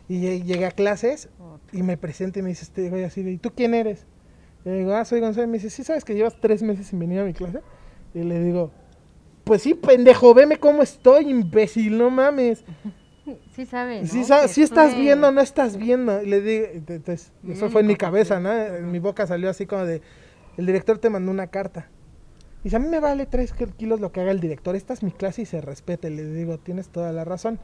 [0.07, 1.29] y lle- llegué a clases
[1.71, 4.05] y me presenta y me dice este güey así de, ¿y tú quién eres?
[4.65, 5.45] Y le digo, ah, soy Gonzalo.
[5.47, 7.59] Y me dice, ¿sí sabes que llevas tres meses sin venir a mi clase?
[8.13, 8.71] Y le digo,
[9.43, 12.63] pues sí, pendejo, veme cómo estoy, imbécil, no mames.
[13.55, 14.11] Sí sabes.
[14.11, 14.23] Sí, ¿no?
[14.25, 16.21] sa- sí estás viendo, no estás viendo.
[16.21, 18.39] Y le digo, entonces, eso fue en mi cabeza.
[18.41, 18.51] ¿no?
[18.53, 20.01] En mi boca salió así como de,
[20.57, 21.89] el director te mandó una carta.
[22.63, 25.03] Dice, a mí me vale tres kil- kilos lo que haga el director, esta es
[25.03, 26.09] mi clase y se respete.
[26.09, 27.59] Le digo, tienes toda la razón.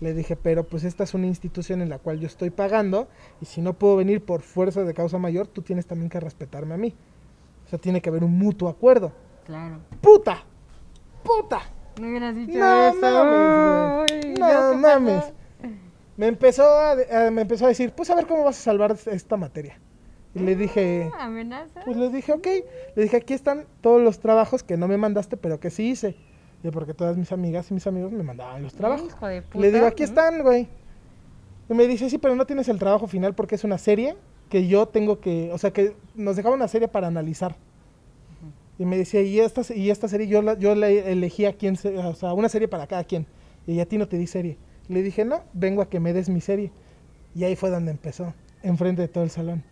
[0.00, 3.08] Le dije, pero pues esta es una institución en la cual yo estoy pagando
[3.40, 6.74] y si no puedo venir por fuerza de causa mayor, tú tienes también que respetarme
[6.74, 6.94] a mí.
[7.66, 9.12] O sea, tiene que haber un mutuo acuerdo.
[9.44, 9.80] Claro.
[10.00, 10.44] ¡Puta!
[11.24, 11.60] ¡Puta!
[12.00, 14.74] No hubieras dicho No eso.
[14.78, 15.24] mames.
[16.16, 18.96] Me empezó a, a- me empezó a decir, pues a ver cómo vas a salvar
[19.06, 19.78] esta materia.
[20.34, 21.80] Y le dije, ¿Amenaza?
[21.84, 22.46] pues le dije, ok.
[22.94, 26.14] Le dije, aquí están todos los trabajos que no me mandaste, pero que sí hice.
[26.62, 29.06] Y porque todas mis amigas y mis amigos me mandaban los trabajos.
[29.08, 29.58] Hijo de puta.
[29.60, 30.68] Le digo, aquí están, güey.
[31.70, 34.16] Y me dice, sí, pero no tienes el trabajo final porque es una serie
[34.48, 37.56] que yo tengo que, o sea, que nos dejaba una serie para analizar.
[38.78, 41.76] Y me decía, y esta, y esta serie yo la, yo la elegí a quién,
[41.76, 43.26] se- o sea, una serie para cada quien.
[43.66, 44.56] Y a ti no te di serie.
[44.88, 46.70] Le dije, no, vengo a que me des mi serie.
[47.34, 49.62] Y ahí fue donde empezó, enfrente de todo el salón.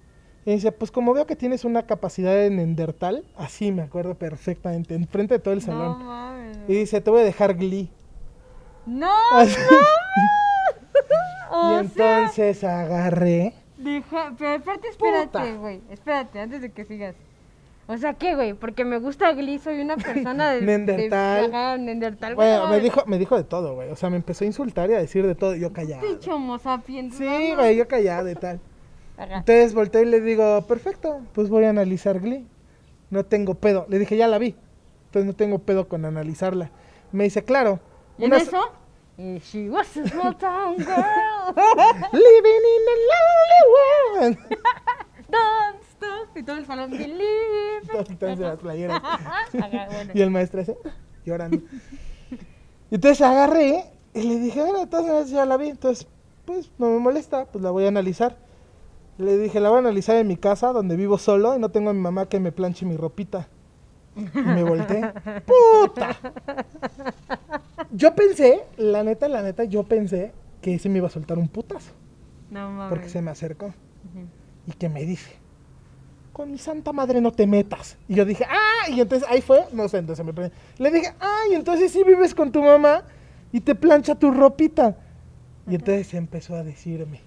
[0.47, 4.95] Y dice, pues como veo que tienes una capacidad de Nendertal, así me acuerdo perfectamente,
[4.95, 6.05] enfrente de todo el No salón.
[6.05, 6.57] mames.
[6.69, 7.91] Y dice, te voy a dejar Glee.
[8.87, 9.57] No, Así.
[11.51, 13.55] o y sea, entonces agarré.
[13.77, 17.15] deja, pero aparte espérate, güey, espérate, antes de que sigas.
[17.89, 18.53] O sea, ¿qué, güey?
[18.55, 20.61] Porque me gusta Glee, soy una persona de...
[20.63, 21.51] Neandertal.
[21.51, 23.91] De, ajá, Neandertal, güey, Bueno, no me dijo, me dijo de todo, güey.
[23.91, 25.55] O sea, me empezó a insultar y a decir de todo.
[25.55, 26.03] Yo callado.
[26.03, 28.61] Pinche homo sapiens, Sí, no güey, yo callado y tal.
[29.17, 29.39] Ajá.
[29.39, 32.47] Entonces volteé y le digo, perfecto, pues voy a analizar Glee.
[33.11, 33.87] No tengo pedo.
[33.89, 34.57] Le dije, ya la vi.
[35.07, 36.71] Entonces no tengo pedo con analizarla.
[37.13, 37.81] Me dice, claro.
[38.19, 38.61] ¿Y unas- eso?
[39.19, 40.87] She was a small town girl.
[42.13, 43.63] Living in a lonely
[44.21, 44.39] world.
[45.29, 46.37] Don't stop.
[46.37, 47.81] Y todo el salón, believe.
[48.11, 49.01] Entonces las playeras.
[49.03, 50.13] Ajá, bueno.
[50.15, 50.77] Y el maestro ese,
[51.25, 51.57] llorando.
[52.91, 55.71] Y entonces agarré y le dije, bueno, entonces ya la vi.
[55.71, 56.07] Entonces,
[56.45, 58.37] pues no me molesta, pues la voy a analizar.
[59.19, 61.91] Le dije, la voy a analizar en mi casa, donde vivo solo y no tengo
[61.91, 63.49] a mi mamá que me planche mi ropita.
[64.17, 65.13] Y me volteé.
[65.47, 66.17] ¡Puta!
[67.93, 71.49] Yo pensé, la neta, la neta, yo pensé que se me iba a soltar un
[71.49, 71.93] putazo.
[72.51, 72.89] No mames.
[72.91, 73.73] Porque se me acercó
[74.67, 75.33] y que me dice,
[76.33, 77.97] con mi santa madre no te metas.
[78.09, 80.55] Y yo dije, ah, y entonces ahí fue, no sé, entonces me prendí.
[80.79, 83.05] Le dije, ah, y entonces sí vives con tu mamá
[83.53, 84.97] y te plancha tu ropita.
[85.69, 87.26] Y entonces empezó a decirme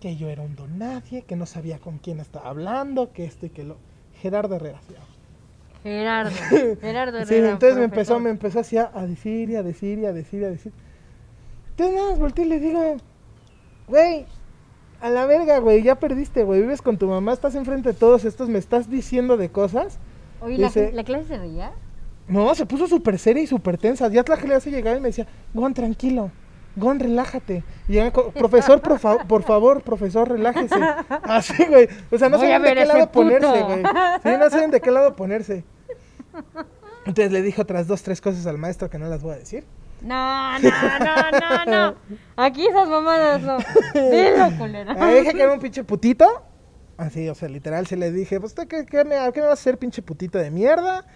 [0.00, 3.46] que yo era un don nadie, que no sabía con quién estaba hablando, que esto
[3.46, 3.76] y que lo...
[4.20, 4.80] Gerardo Herrera.
[4.88, 5.00] se.
[5.82, 6.30] Gerardo.
[6.80, 9.98] Gerardo Sí, Herrera, entonces me empezó, me empezó así a, a decir y a decir
[9.98, 10.72] y a decir y a decir.
[11.70, 12.96] Entonces nada más volteé y le digo,
[13.86, 14.26] güey,
[15.00, 18.24] a la verga, güey, ya perdiste, güey, vives con tu mamá, estás enfrente de todos
[18.24, 19.98] estos, me estás diciendo de cosas.
[20.40, 21.72] Oye, ¿la, Dice- ¿la clase se reía?
[22.26, 24.08] No, se puso súper seria y súper tensa.
[24.08, 26.30] Ya la hace llegar y me decía, Gon, tranquilo.
[26.76, 27.64] Gon, relájate.
[27.88, 27.98] Y
[28.38, 30.76] profesor, por, fa- por favor, profesor, relájese.
[31.24, 31.88] Así, güey.
[32.10, 33.82] O sea, no Voy saben de qué lado ponerse, güey.
[34.22, 35.64] Sí, no saben de qué lado ponerse.
[37.06, 39.64] Entonces le dije otras dos, tres cosas al maestro que no las voy a decir.
[40.02, 41.94] No, no, no, no, no.
[42.36, 43.58] Aquí esas mamadas no.
[43.94, 44.94] Dilo, culera.
[44.94, 46.26] Le dije que era un pinche putito.
[46.96, 49.58] Así, o sea, literal, se le dije, pues, ¿usted qué, qué me, qué me vas
[49.58, 51.06] a hacer, pinche putito de mierda?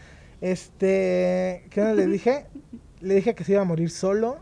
[0.41, 2.47] Este, ¿qué le dije?
[3.01, 4.39] Le dije que se iba a morir solo.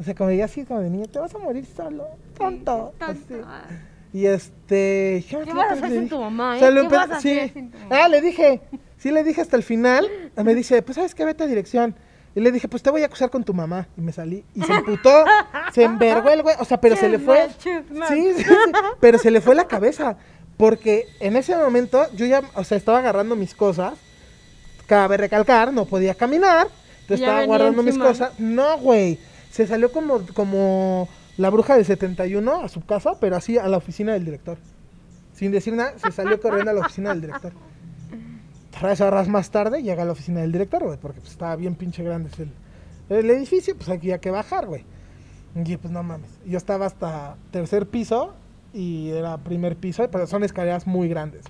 [0.00, 2.06] O sea, como ya así, como de niño, te vas a morir solo,
[2.36, 2.92] tonto.
[4.12, 6.58] Y este, ¿qué, ¿Qué vas a hacer sin tu mamá, O eh?
[6.60, 7.52] sea, lo ¿Qué vas a hacer sí.
[7.52, 8.04] sin tu mamá?
[8.04, 8.60] Ah, le dije,
[8.96, 10.08] sí le dije hasta el final.
[10.36, 11.24] Me dice, pues, ¿sabes qué?
[11.24, 11.94] Vete a dirección.
[12.34, 13.88] Y le dije, pues te voy a acusar con tu mamá.
[13.96, 14.44] Y me salí.
[14.54, 15.24] Y se emputó,
[15.72, 16.54] se envergó el güey.
[16.60, 17.48] O sea, pero se le fue.
[17.58, 17.70] Sí,
[18.08, 18.44] sí, sí,
[19.00, 20.16] pero se le fue la cabeza.
[20.56, 23.94] Porque en ese momento yo ya, o sea, estaba agarrando mis cosas.
[24.86, 26.68] Cabe recalcar, no podía caminar.
[27.02, 28.38] Entonces estaba guardando mis cosas.
[28.38, 29.18] No, güey.
[29.50, 33.76] Se salió como, como la bruja del 71 a su casa, pero así a la
[33.76, 34.58] oficina del director.
[35.32, 37.52] Sin decir nada, se salió corriendo a la oficina del director.
[38.78, 41.74] Tres horas más tarde llega a la oficina del director, güey, porque pues, estaba bien
[41.74, 44.84] pinche grande el, el edificio, pues había que bajar, güey.
[45.54, 46.30] Y pues no mames.
[46.46, 48.34] Yo estaba hasta tercer piso
[48.72, 51.44] y era primer piso, pero son escaleras muy grandes.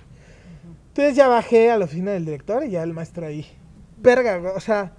[0.89, 3.45] Entonces ya bajé a la oficina del director y ya el maestro ahí.
[3.97, 4.93] Verga, o sea,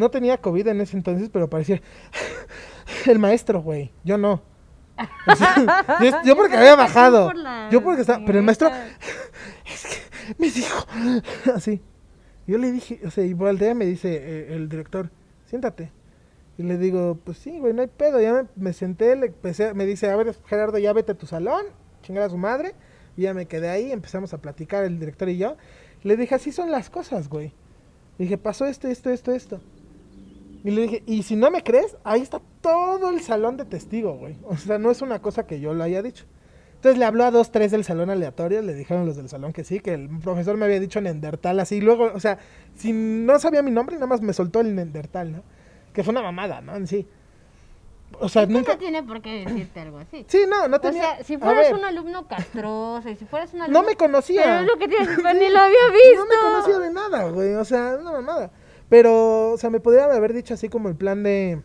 [0.00, 1.80] no tenía COVID en ese entonces, pero parecía
[3.06, 3.92] el maestro, güey.
[4.02, 4.42] Yo no.
[5.26, 5.54] O sea,
[6.02, 7.32] yo, yo porque había bajado.
[7.70, 8.24] Yo porque estaba.
[8.24, 8.68] Pero el maestro
[9.66, 10.86] es que me dijo
[11.54, 11.80] así.
[12.46, 15.10] Yo le dije, o sea, y voltea y me dice eh, el director,
[15.46, 15.92] siéntate.
[16.58, 18.20] Y le digo, pues sí, güey, no hay pedo.
[18.20, 21.26] Ya me, me senté, le empecé, me dice, a ver, Gerardo, ya vete a tu
[21.26, 21.66] salón,
[22.02, 22.74] chingar a su madre.
[23.16, 25.56] Y ya me quedé ahí, empezamos a platicar el director y yo.
[26.02, 27.52] Le dije, así son las cosas, güey.
[28.18, 29.60] Le dije, pasó esto, esto, esto, esto.
[30.62, 34.14] Y le dije, y si no me crees, ahí está todo el salón de testigo,
[34.14, 34.36] güey.
[34.44, 36.24] O sea, no es una cosa que yo lo haya dicho.
[36.74, 39.64] Entonces le habló a dos, tres del salón aleatorio, le dijeron los del salón que
[39.64, 41.80] sí, que el profesor me había dicho Nendertal así.
[41.80, 42.38] Luego, o sea,
[42.74, 45.42] si no sabía mi nombre, nada más me soltó el Nendertal, ¿no?
[45.92, 46.74] Que fue una mamada, ¿no?
[46.76, 47.06] En sí.
[48.18, 48.72] O sea, nunca.
[48.72, 50.24] no tiene por qué decirte algo así.
[50.26, 51.02] Sí, no, no O tenía.
[51.16, 53.82] sea, si fueras un alumno castroso y si fueras un No alumno...
[53.84, 54.42] me conocía.
[54.42, 56.16] Pero es lo que tienes, pero ni lo había visto.
[56.18, 57.54] No me conocía de nada, güey.
[57.54, 58.50] O sea, una mamada.
[58.90, 61.62] Pero, o sea, me podría haber dicho así como el plan de.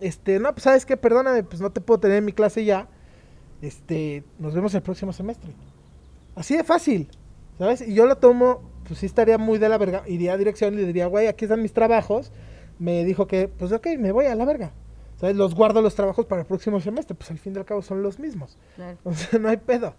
[0.00, 2.88] Este, no, pues sabes qué, perdóname, pues no te puedo tener en mi clase ya.
[3.62, 5.52] Este, nos vemos el próximo semestre.
[6.34, 7.08] Así de fácil,
[7.58, 7.86] ¿sabes?
[7.86, 10.02] Y yo lo tomo, pues sí estaría muy de la verga.
[10.06, 12.32] Iría a dirección y le diría, güey, aquí están mis trabajos.
[12.78, 14.72] Me dijo que, pues ok, me voy a la verga.
[15.20, 15.36] ¿Sabes?
[15.36, 17.14] Los guardo los trabajos para el próximo semestre.
[17.14, 18.58] Pues al fin y al cabo son los mismos.
[18.76, 18.96] Claro.
[19.04, 19.94] O sea, no hay pedo.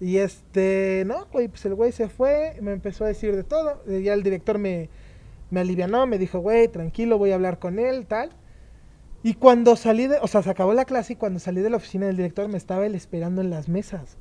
[0.00, 3.82] Y este, no, güey, pues el güey se fue, me empezó a decir de todo.
[3.88, 4.88] y Ya el director me,
[5.50, 8.30] me alivianó, me dijo, güey, tranquilo, voy a hablar con él, tal.
[9.22, 11.76] Y cuando salí de, o sea, se acabó la clase y cuando salí de la
[11.78, 14.16] oficina del director me estaba él esperando en las mesas.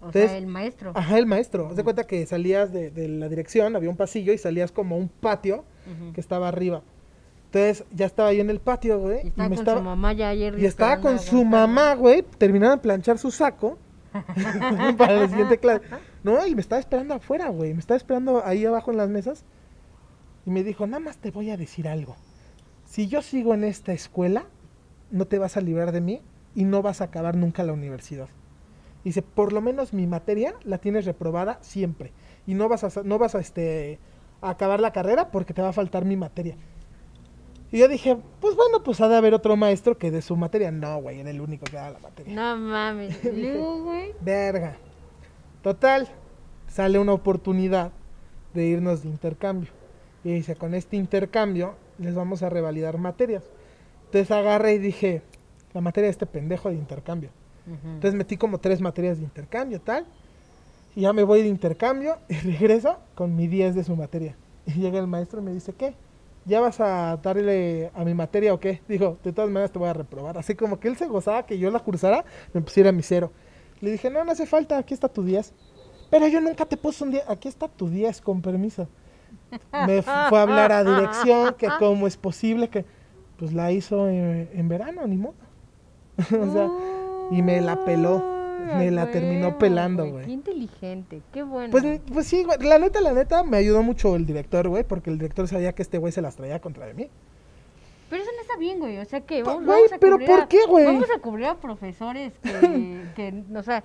[0.00, 0.92] O Entonces- sea, el maestro.
[0.94, 1.68] Ajá, el maestro.
[1.68, 4.96] Haz de cuenta que salías de, de la dirección, había un pasillo y salías como
[4.96, 6.12] a un patio Ujú.
[6.12, 6.82] que estaba arriba.
[7.46, 9.20] Entonces ya estaba yo en el patio, güey.
[9.22, 10.58] Y Y, estaba me con estaba, su mamá ya ayer.
[10.58, 12.22] y estaba con su mamá, güey.
[12.36, 13.78] Terminaron de planchar su saco
[14.98, 15.84] para la siguiente clase.
[16.24, 17.72] No, y me estaba esperando afuera, güey.
[17.74, 19.44] Me estaba esperando ahí abajo en las mesas.
[20.46, 22.16] Y me dijo, nada más te voy a decir algo.
[22.84, 24.46] Si yo sigo en esta escuela,
[25.10, 26.22] no te vas a librar de mí
[26.54, 28.28] y no vas a acabar nunca la universidad.
[29.04, 32.12] Dice, por lo menos mi materia la tienes reprobada siempre.
[32.46, 33.98] Y no vas a, no vas a, este,
[34.40, 36.56] a acabar la carrera porque te va a faltar mi materia.
[37.70, 40.70] Y yo dije, pues bueno, pues ha de haber otro maestro que de su materia.
[40.70, 42.34] No, güey, era el único que daba la materia.
[42.34, 43.18] No mames.
[43.22, 44.12] Güey.
[44.20, 44.76] Verga.
[45.62, 46.08] Total,
[46.68, 47.90] sale una oportunidad
[48.52, 49.70] de irnos de intercambio.
[50.24, 53.44] Y dice, con este intercambio les vamos a revalidar materias.
[54.06, 55.22] Entonces agarré y dije,
[55.72, 57.30] la materia de este pendejo de intercambio.
[57.66, 60.06] Entonces metí como tres materias de intercambio, tal.
[60.94, 64.36] Y ya me voy de intercambio y regreso con mi 10 de su materia.
[64.66, 65.94] Y llega el maestro y me dice, ¿qué?
[66.46, 68.82] ¿Ya vas a darle a mi materia o qué?
[68.86, 70.36] Dijo, de todas maneras te voy a reprobar.
[70.36, 73.32] Así como que él se gozaba que yo la cursara, me pusiera mi cero.
[73.80, 75.52] Le dije, no, no hace falta, aquí está tu 10.
[76.10, 78.88] Pero yo nunca te puse un 10, aquí está tu 10, con permiso.
[79.86, 82.84] Me fu- fue a hablar a dirección, que cómo es posible que...
[83.38, 85.34] Pues la hizo en, en verano, ni modo.
[86.18, 86.68] o sea,
[87.32, 88.22] y me la peló.
[88.78, 90.24] Me la terminó pelando, güey.
[90.24, 91.70] Qué inteligente, qué bueno.
[91.70, 92.56] Pues, pues sí, güey.
[92.60, 95.82] La neta, la neta, me ayudó mucho el director, güey, porque el director sabía que
[95.82, 97.08] este güey se las traía contra de mí.
[98.08, 98.98] Pero eso no está bien, güey.
[98.98, 100.84] O sea que vamos, güey, vamos a pero cubrir ¿por a- qué, güey?
[100.86, 103.82] Vamos a cubrir a profesores que, que, o sea,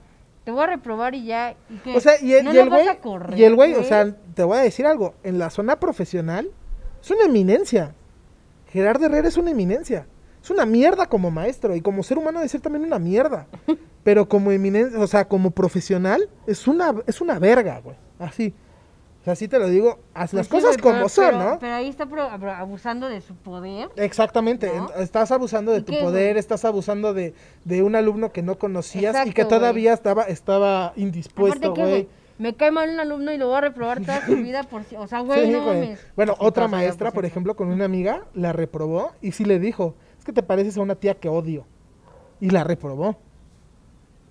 [0.49, 1.55] te voy a reprobar y ya.
[1.85, 4.15] Y O sea, y el, no y el güey, correr, y el güey, o sea,
[4.33, 6.49] te voy a decir algo, en la zona profesional
[6.99, 7.93] es una eminencia.
[8.71, 10.07] Gerardo Herrera es una eminencia.
[10.41, 13.45] Es una mierda como maestro y como ser humano debe ser también una mierda.
[14.03, 17.95] Pero como eminencia, o sea, como profesional es una es una verga, güey.
[18.17, 18.55] Así.
[19.21, 21.25] O sea, así te lo digo, haz Pues las sí, cosas güey, como pero- son,
[21.25, 21.59] pero- ¿no?
[21.59, 22.07] Pero ahí está
[22.59, 23.89] abusando de su poder.
[23.97, 26.39] Exactamente, estás abusando de ¿Y tu qué, poder, güey?
[26.39, 27.33] estás abusando de,
[27.65, 29.49] de un alumno que no conocías y que güey.
[29.49, 31.91] todavía estaba estaba indispuesto, Aparte güey.
[31.91, 34.85] güey, me cae mal un alumno y lo voy a reprobar toda su vida por
[34.85, 35.99] si, o sea, güey, Sí, no mames.
[36.15, 40.23] Bueno, otra maestra, por ejemplo, con una amiga, la reprobó y sí le dijo, es
[40.23, 41.65] que te pareces a una tía que odio.
[42.39, 43.17] Y la reprobó.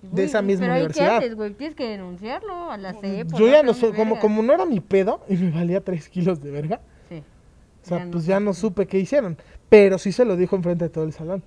[0.01, 1.07] Güey, esa misma pero universidad.
[1.19, 1.53] ¿qué haces, güey?
[1.53, 3.33] Tienes que denunciarlo a la CEP.
[3.33, 6.41] Yo ya no soy, como, como no era mi pedo y me valía tres kilos
[6.41, 7.23] de verga, Sí.
[7.83, 9.37] o sea, Ya no pues ya no supe qué hicieron.
[9.67, 11.43] Pero sí se lo dijo enfrente de todo el salón.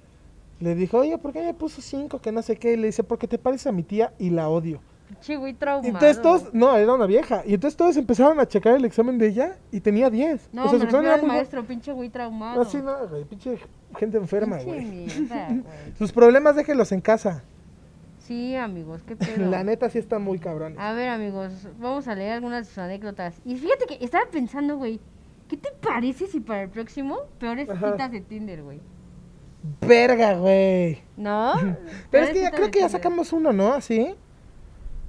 [0.61, 2.21] Le dijo, oye, ¿por qué me puso cinco?
[2.21, 2.75] Que no sé qué.
[2.75, 4.81] Y le dice, porque te pareces a mi tía y la odio.
[5.09, 5.89] Pinche güey traumado.
[5.89, 7.43] Entonces todos, no, era una vieja.
[7.45, 10.51] Y entonces todos empezaron a checar el examen de ella y tenía 10.
[10.53, 12.63] No, o sea, me su era muy maestro, pinche güey traumado.
[12.63, 13.59] Así no, güey, pinche
[13.99, 15.09] gente enferma, güey.
[15.99, 17.43] Sus problemas déjenlos en casa.
[18.33, 19.51] Sí, amigos, qué pedo.
[19.51, 20.75] La neta sí está muy cabrón.
[20.79, 23.39] A ver, amigos, vamos a leer algunas de sus anécdotas.
[23.45, 25.01] Y fíjate que estaba pensando, güey,
[25.49, 27.93] ¿qué te parece si para el próximo peores Ajá.
[27.93, 28.81] citas de Tinder, güey?
[29.87, 31.03] Verga, güey.
[31.19, 31.53] ¿No?
[32.11, 33.75] Pero es que ya creo que ya sacamos uno, ¿no?
[33.75, 34.15] Así.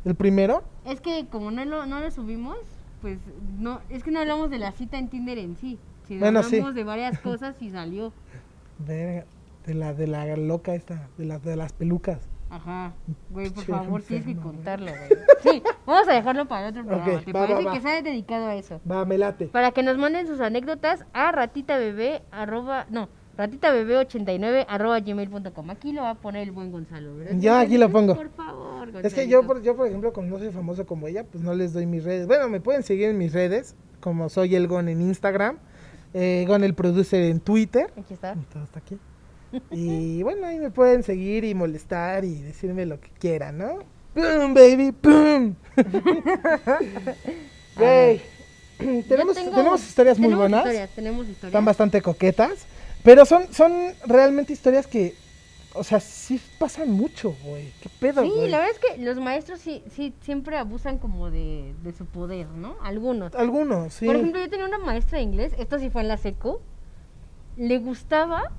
[0.03, 0.63] El primero.
[0.86, 2.57] Es que como no lo, no lo subimos,
[3.01, 3.19] pues
[3.57, 5.79] no, es que no hablamos de la cita en Tinder en sí.
[6.09, 6.75] sino Bueno, hablamos sí.
[6.75, 8.12] de varias cosas y salió.
[8.79, 9.23] Verga.
[9.65, 11.07] De la, de la loca esta.
[11.17, 12.19] De, la, de las pelucas.
[12.53, 12.93] Ajá.
[13.31, 15.23] Güey, por favor, tienes que contarlo, güey.
[15.41, 17.13] Sí, vamos a dejarlo para otro programa.
[17.13, 17.73] Ok, ¿Te va, va, parece va.
[17.73, 18.79] que sea dedicado a eso?
[18.89, 19.47] Va, me late.
[19.47, 25.69] Para que nos manden sus anécdotas a ratitabebé arroba, no, ratitabebé89 arroba gmail.com.
[25.71, 27.35] Aquí lo va a poner el buen Gonzalo, ¿verdad?
[27.39, 28.15] Ya, aquí lo pongo.
[28.15, 31.23] Por favor, Es que yo por, yo, por ejemplo, como no soy famoso como ella,
[31.23, 32.27] pues no les doy mis redes.
[32.27, 35.57] Bueno, me pueden seguir en mis redes, como soy el Gon en Instagram,
[36.13, 37.91] eh, Gon el Producer en Twitter.
[37.97, 38.33] Aquí está.
[38.63, 38.99] Está aquí.
[39.71, 43.79] Y bueno, ahí me pueden seguir y molestar y decirme lo que quieran, ¿no?
[44.13, 44.91] ¡Pum, baby!
[44.91, 45.55] ¡Pum!
[47.75, 48.21] Güey,
[49.07, 51.45] tenemos, tengo- tenemos historias muy tenemos buenas, Historias, tenemos historias.
[51.45, 52.65] están bastante coquetas,
[53.03, 53.71] pero son, son
[54.05, 55.15] realmente historias que,
[55.73, 57.71] o sea, sí pasan mucho, güey.
[57.81, 61.73] ¿Qué pedo, Sí, la verdad es que los maestros sí, sí siempre abusan como de,
[61.83, 62.75] de su poder, ¿no?
[62.83, 63.33] Algunos.
[63.33, 64.05] Algunos, sí.
[64.05, 66.59] Por ejemplo, yo tenía una maestra de inglés, esto sí fue en la secu,
[67.57, 68.51] le gustaba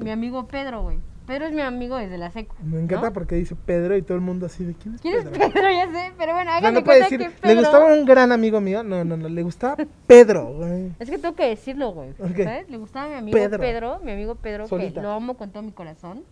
[0.00, 0.98] mi amigo Pedro, güey.
[1.26, 2.56] Pedro es mi amigo desde la secu.
[2.60, 3.12] Me encanta ¿no?
[3.12, 5.70] porque dice Pedro y todo el mundo así de quién es ¿Quién es Pedro.
[5.70, 7.54] Ya sé, pero bueno, háganme no puede cuenta decir, que Pedro...
[7.54, 8.82] le gustaba un gran amigo mío.
[8.82, 9.76] No, no, no, le gustaba
[10.08, 10.92] Pedro, güey.
[10.98, 12.14] Es que tengo que decirlo, güey.
[12.14, 12.68] ¿Sabes?
[12.68, 13.60] Le gustaba mi amigo Pedro.
[13.60, 14.94] Pedro, mi amigo Pedro, Solita.
[14.94, 16.24] que lo amo con todo mi corazón.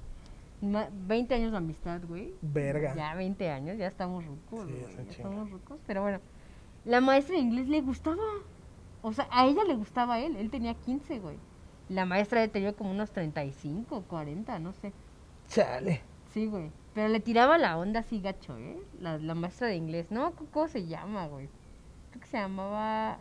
[0.60, 2.34] Ma- 20 años de amistad, güey.
[2.42, 2.94] Verga.
[2.96, 6.18] Ya 20 años, ya estamos rucos, Sí, ya estamos rucos, pero bueno.
[6.84, 8.16] La maestra de inglés le gustaba.
[9.02, 11.36] O sea, a ella le gustaba a él, él tenía 15, güey.
[11.88, 14.92] La maestra de tenía como unos 35, 40, no sé.
[15.48, 16.02] Chale.
[16.32, 16.70] Sí, güey.
[16.94, 18.78] Pero le tiraba la onda así gacho, ¿eh?
[19.00, 20.10] La, la maestra de inglés.
[20.10, 21.48] No, ¿cómo se llama, güey?
[22.10, 23.18] Creo que se llamaba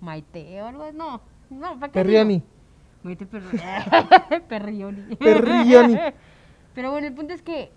[0.00, 0.92] Maite o algo.
[0.92, 2.00] No, no, ¿para qué?
[2.00, 2.42] Perrioni.
[3.02, 3.58] Maite Perrioni.
[4.48, 5.16] Perrioni.
[5.16, 5.98] Perrioni.
[6.74, 7.72] Pero bueno, el punto es que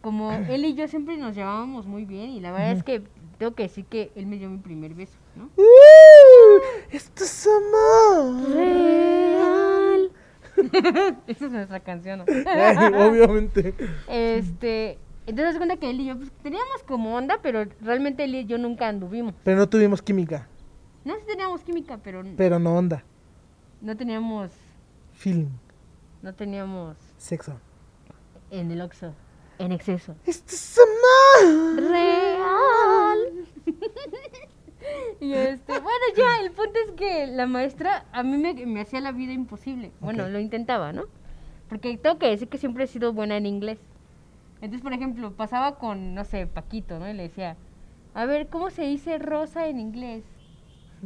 [0.00, 3.02] como él y yo siempre nos llevábamos muy bien y la verdad es que
[3.38, 5.50] tengo que decir que él me dio mi primer beso, ¿no?
[5.56, 6.60] ¡Uh!
[6.90, 8.48] ¡Esto es amor!
[8.54, 10.12] Real.
[11.26, 12.24] Esa es nuestra canción, ¿no?
[12.46, 13.74] Ay, obviamente.
[14.08, 18.44] Este, entonces cuenta que él y yo pues, teníamos como onda, pero realmente él y
[18.46, 19.34] yo nunca anduvimos.
[19.42, 20.48] Pero no tuvimos química.
[21.04, 23.04] No sí teníamos química, pero Pero no onda.
[23.80, 24.50] no teníamos,
[25.12, 25.48] Feeling.
[26.22, 27.60] no teníamos Sexo.
[28.50, 29.12] en el Oxxo,
[29.58, 30.14] en exceso.
[30.24, 31.90] ¡Esto es amor!
[31.90, 33.18] Real.
[35.24, 39.00] y este, bueno, ya, el punto es que la maestra a mí me, me hacía
[39.00, 39.90] la vida imposible.
[40.00, 41.04] Bueno, lo intentaba, ¿no?
[41.68, 43.78] Porque tengo que decir que siempre he sido buena en inglés.
[44.56, 47.08] Entonces, por ejemplo, pasaba con, no sé, Paquito, ¿no?
[47.08, 47.56] Y le decía,
[48.12, 50.24] a ver, ¿cómo se dice rosa en inglés?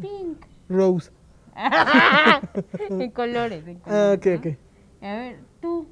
[0.01, 0.45] Pink.
[0.69, 1.11] Rose.
[2.91, 3.87] en colores, en colores.
[3.87, 4.51] Ah, ok, ¿no?
[4.51, 4.59] ok.
[5.03, 5.87] A ver, tú,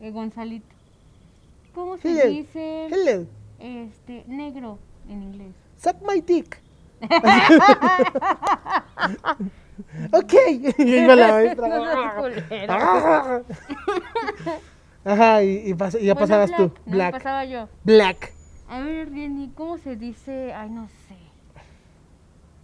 [0.00, 0.74] eh, Gonzalito,
[1.74, 2.30] ¿cómo se Hello.
[2.30, 3.26] dice Hello.
[3.58, 5.54] este negro en inglés?
[5.76, 6.60] Suck my dick.
[10.12, 10.32] Ok.
[10.78, 11.68] Y iba la maestra.
[12.68, 13.40] Ah.
[15.04, 16.72] Ajá, y, y pas- y ya Bueno, pasabas black, tú.
[16.86, 17.12] no, Black.
[17.12, 17.68] pasaba yo.
[17.84, 18.32] Black.
[18.68, 20.52] A ver, Rieni, ¿cómo se dice?
[20.52, 21.16] Ay, no sé.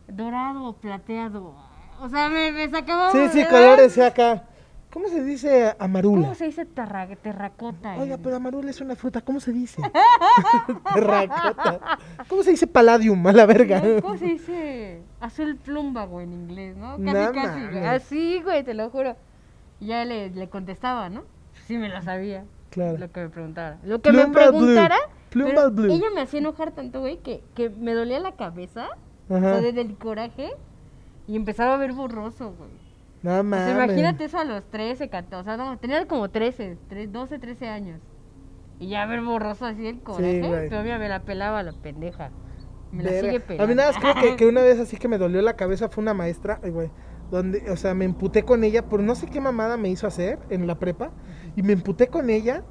[0.09, 1.55] Dorado o plateado.
[2.01, 3.11] O sea, me, me sacaba.
[3.13, 4.43] Sí, sí, colores acá.
[4.95, 6.23] ¿Cómo se dice amarula?
[6.23, 7.97] ¿Cómo se dice terra- terracota?
[7.99, 9.83] Oiga, pero amarula es una fruta, ¿cómo se dice?
[10.95, 11.99] Terracota.
[12.29, 13.83] ¿Cómo se dice palladium a la verga?
[14.01, 16.97] ¿Cómo se dice azul plumbago en inglés, no?
[17.13, 17.85] Casi, casi, güey.
[17.85, 19.17] Así, güey, te lo juro.
[19.81, 21.25] Y ya le, le contestaba, ¿no?
[21.67, 22.45] Sí me lo sabía.
[22.71, 22.99] Claro.
[22.99, 23.79] Lo que me preguntara.
[23.85, 24.59] Lo que me Plumba blue.
[24.61, 24.97] preguntara.
[25.31, 25.93] Plumba blue.
[25.93, 28.89] Ella me hacía enojar tanto, güey, que, que me dolía la cabeza.
[29.29, 29.55] O Ajá.
[29.55, 30.51] sea, desde el coraje.
[31.27, 32.71] Y empezaba a ver borroso, güey.
[33.25, 33.71] No O sea, mames.
[33.71, 35.37] imagínate eso a los 13, 14.
[35.41, 38.01] O sea, no, tenía como 13, 13, 12, 13 años.
[38.79, 40.43] Y ya ver borroso así el coraje.
[40.43, 40.69] güey.
[40.69, 42.31] pero mira, me la pelaba la pendeja.
[42.93, 43.67] Me la sigue A pelando.
[43.67, 46.03] mí nada más creo que, que una vez así que me dolió la cabeza fue
[46.03, 46.91] una maestra, güey,
[47.31, 50.39] donde, o sea, me emputé con ella por no sé qué mamada me hizo hacer
[50.51, 51.11] en la prepa
[51.57, 52.63] y me emputé con ella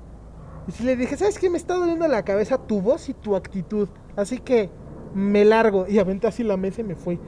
[0.67, 1.49] y sí le dije, ¿sabes qué?
[1.49, 4.69] Me está doliendo la cabeza tu voz y tu actitud, así que
[5.15, 7.19] me largo y aventé así la mesa y me fui.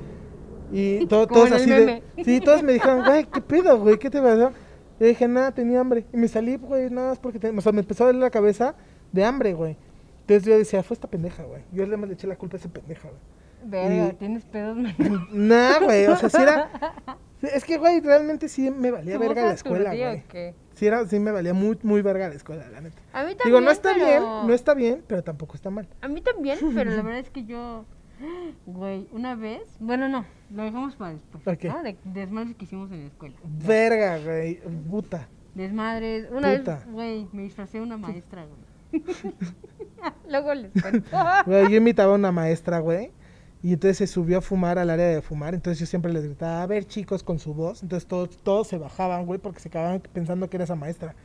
[0.71, 3.97] Y todo, todos así de, sí, todos me dijeron, güey, ¿qué pedo, güey?
[3.99, 4.51] ¿Qué te pasó?
[4.99, 6.05] Yo dije, nada, tenía hambre.
[6.13, 8.29] Y me salí, güey, nada más porque, ten- o sea, me empezó a doler la
[8.29, 8.75] cabeza
[9.11, 9.77] de hambre, güey.
[10.21, 11.61] Entonces yo decía, fue esta pendeja, güey.
[11.71, 13.21] Yo además le eché la culpa a esa pendeja, güey.
[13.65, 14.77] Verga, y- tienes pedos.
[15.31, 16.69] Nah, güey, o sea, sí era.
[17.41, 20.23] Es que, güey, realmente sí me valía ¿Somos verga la escuela, güey.
[20.73, 22.99] Sí, era, sí me valía muy, muy verga la escuela, la neta.
[23.13, 23.45] A mí también.
[23.45, 25.87] Digo, no está pero- bien, no está bien, pero tampoco está mal.
[26.01, 27.85] A mí también, pero la verdad es que yo.
[28.65, 29.77] Güey, una vez.
[29.79, 31.47] Bueno, no, lo dejamos para después.
[31.47, 31.63] Ok.
[31.65, 31.83] ¿no?
[31.83, 33.35] De desmadres que hicimos en la escuela.
[33.43, 34.59] Verga, güey,
[34.89, 35.27] puta.
[35.53, 36.27] Desmadres.
[36.31, 36.75] Una Puta.
[36.75, 39.03] vez, güey, me disfracé de una maestra, güey.
[40.29, 41.09] Luego les cuento.
[41.45, 43.11] Güey, yo imitaba a una maestra, güey.
[43.63, 45.55] Y entonces se subió a fumar al área de fumar.
[45.55, 47.81] Entonces yo siempre les gritaba, a ver, chicos, con su voz.
[47.81, 51.15] Entonces todos, todos se bajaban, güey, porque se acababan pensando que era esa maestra.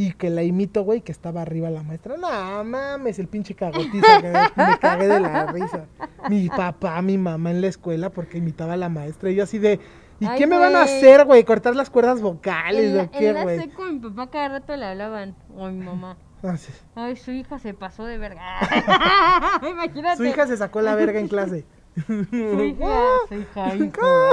[0.00, 2.16] Y que la imito, güey, que estaba arriba la maestra.
[2.16, 5.86] No mames, el pinche cagotizo que me, cagué de la risa.
[6.30, 9.28] Mi papá, mi mamá en la escuela porque imitaba a la maestra.
[9.30, 9.80] Y yo así de,
[10.20, 11.42] ¿y Ay, qué me van a hacer, güey?
[11.42, 13.58] ¿Cortar las cuerdas vocales En o qué, en la güey?
[13.58, 15.34] seco, mi papá cada rato le hablaban.
[15.56, 16.16] O a mi mamá.
[16.44, 16.72] Ah, sí.
[16.94, 18.40] Ay, su hija se pasó de verga.
[19.68, 20.16] Imagínate.
[20.16, 21.64] Su hija se sacó la verga en clase.
[22.06, 24.30] Su hija, su hija, hijo.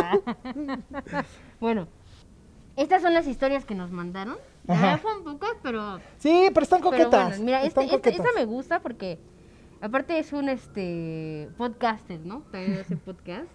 [1.59, 1.87] bueno,
[2.75, 4.37] estas son las historias que nos mandaron.
[4.67, 4.97] Ajá.
[4.97, 7.29] fueron pocas, pero, Sí, pero están pero coquetas.
[7.29, 9.19] bueno, mira, este- están esta, esta me gusta porque
[9.81, 12.41] aparte es un este podcaster, ¿no?
[12.51, 13.47] También hace podcast.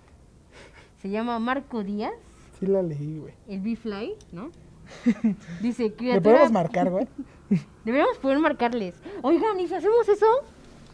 [1.02, 2.12] Se llama Marco Díaz,
[2.58, 3.32] Sí la leí, güey.
[3.48, 4.50] el B-Fly, ¿no?
[5.62, 6.22] Dice, ¿Le criatura...
[6.36, 7.06] podemos marcar, güey?
[7.84, 8.94] Deberíamos poder marcarles.
[9.22, 10.26] Oigan, ¿y si hacemos eso?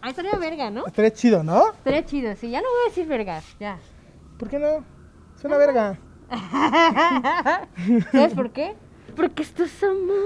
[0.00, 0.86] Ahí estaría verga, ¿no?
[0.86, 1.70] Estaría chido, ¿no?
[1.72, 3.78] Estaría chido, sí, ya no voy a decir vergas, ya.
[4.38, 4.84] ¿Por qué no?
[5.36, 5.98] Es una verga.
[8.12, 8.74] ¿Sabes por qué?
[9.16, 10.16] Porque esto es amor.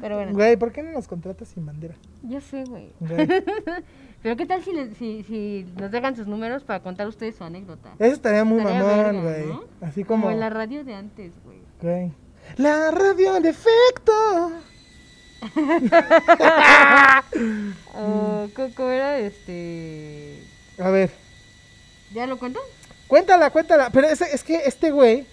[0.00, 1.94] Pero bueno, Güey, ¿por qué no nos contratas sin bandera?
[2.22, 2.92] yo sé, güey.
[3.00, 3.26] Güey.
[4.22, 7.94] Pero ¿qué tal si, si, si nos dejan sus números para contar ustedes su anécdota?
[7.98, 9.46] Eso estaría muy Estaría mamón, güey.
[9.46, 9.64] ¿no?
[9.80, 10.24] Así como.
[10.24, 11.58] Como en la radio de antes, güey.
[11.80, 12.12] güey.
[12.56, 14.12] La radio en efecto.
[17.94, 20.42] Oh, ¿cómo, cómo era este...?
[20.78, 21.10] A ver,
[22.12, 22.60] ¿Ya lo cuento?
[23.08, 23.88] cuéntala, cuéntala.
[23.90, 25.26] Pero es, es que este güey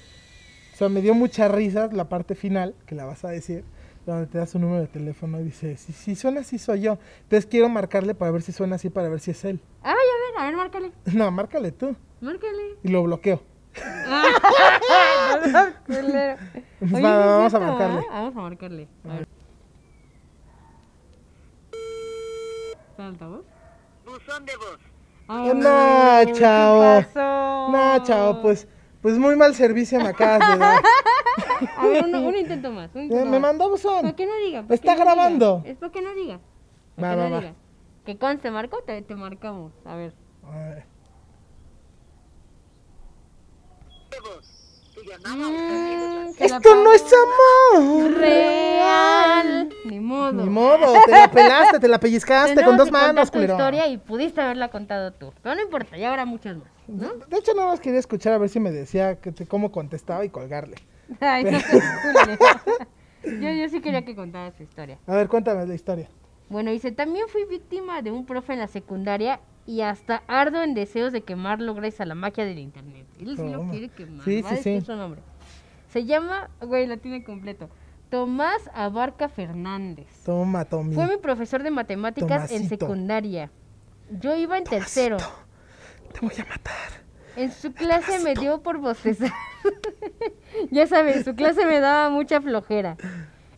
[0.78, 3.64] O sea, me dio mucha risa la parte final, que la vas a decir,
[4.06, 7.00] donde te da su número de teléfono y dice, si, si suena así soy yo.
[7.24, 9.60] Entonces quiero marcarle para ver si suena así, para ver si es él.
[9.82, 10.92] Ay, a ver, a ver, márcale.
[11.16, 11.96] No, márcale tú.
[12.22, 12.76] Márcale.
[12.84, 13.42] Y lo bloqueo.
[15.88, 16.38] Culero.
[16.80, 18.00] Pues Oye, va, vamos a marcarle.
[18.12, 18.22] ¿ah?
[18.22, 18.88] Vamos a marcarle.
[19.04, 19.28] A ver.
[22.92, 23.46] ¿Está en altavoz?
[24.06, 24.78] Buzón de voz.
[25.28, 26.80] Ay, No, ¿qué chao.
[26.82, 27.72] pasó?
[27.72, 28.68] No, chao, pues,
[29.02, 30.82] pues muy mal servicio me acabas de dar.
[31.78, 32.94] A ver, uno- un intento más.
[32.96, 33.42] Un intento me más.
[33.42, 34.02] mandó buzón.
[34.02, 34.64] ¿Para qué no diga?
[34.64, 35.58] ¿Para Está qué no grabando.
[35.60, 35.70] diga?
[35.72, 36.40] Es para que no diga.
[36.96, 37.42] Para Va, que va, no va.
[37.42, 37.54] diga.
[38.06, 39.72] Que conste, Marco, te, te marcamos.
[39.86, 40.14] A ver.
[40.44, 40.86] A ver.
[45.26, 48.12] Mm, Esto no es amor.
[48.18, 49.70] Real.
[49.86, 50.34] Ni modo.
[50.34, 53.54] Ni modo, te la pelaste, te la pellizcaste Tenemos con dos que manos, tu culero.
[53.54, 55.34] historia y pudiste haberla contado tú.
[55.42, 56.68] Pero no importa, ya habrá muchas más.
[56.88, 57.14] ¿no?
[57.28, 60.26] De hecho, nada más quería escuchar a ver si me decía que te- cómo contestaba
[60.26, 60.76] y colgarle.
[61.20, 62.38] Ay, no seas culero.
[63.42, 65.00] yo, yo sí quería que contara su historia.
[65.08, 66.10] A ver, cuéntame la historia.
[66.50, 70.74] Bueno, dice, también fui víctima de un profe en la secundaria y hasta ardo en
[70.74, 73.06] deseos de quemarlo gracias a la magia del internet.
[73.20, 73.72] Él sí lo Toma.
[73.72, 74.26] quiere quemar.
[74.26, 74.82] Sí, sí, sí.
[74.82, 75.22] su nombre.
[75.90, 77.70] Se llama, güey, la tiene completo.
[78.10, 80.08] Tomás Abarca Fernández.
[80.24, 80.96] Toma, Tommy.
[80.96, 83.52] Fue mi profesor de matemáticas en secundaria.
[84.10, 85.18] Yo iba en tercero.
[86.14, 87.08] Te voy a matar.
[87.36, 89.32] En su clase me dio por bostezar.
[90.72, 92.96] ya saben, su clase me daba mucha flojera.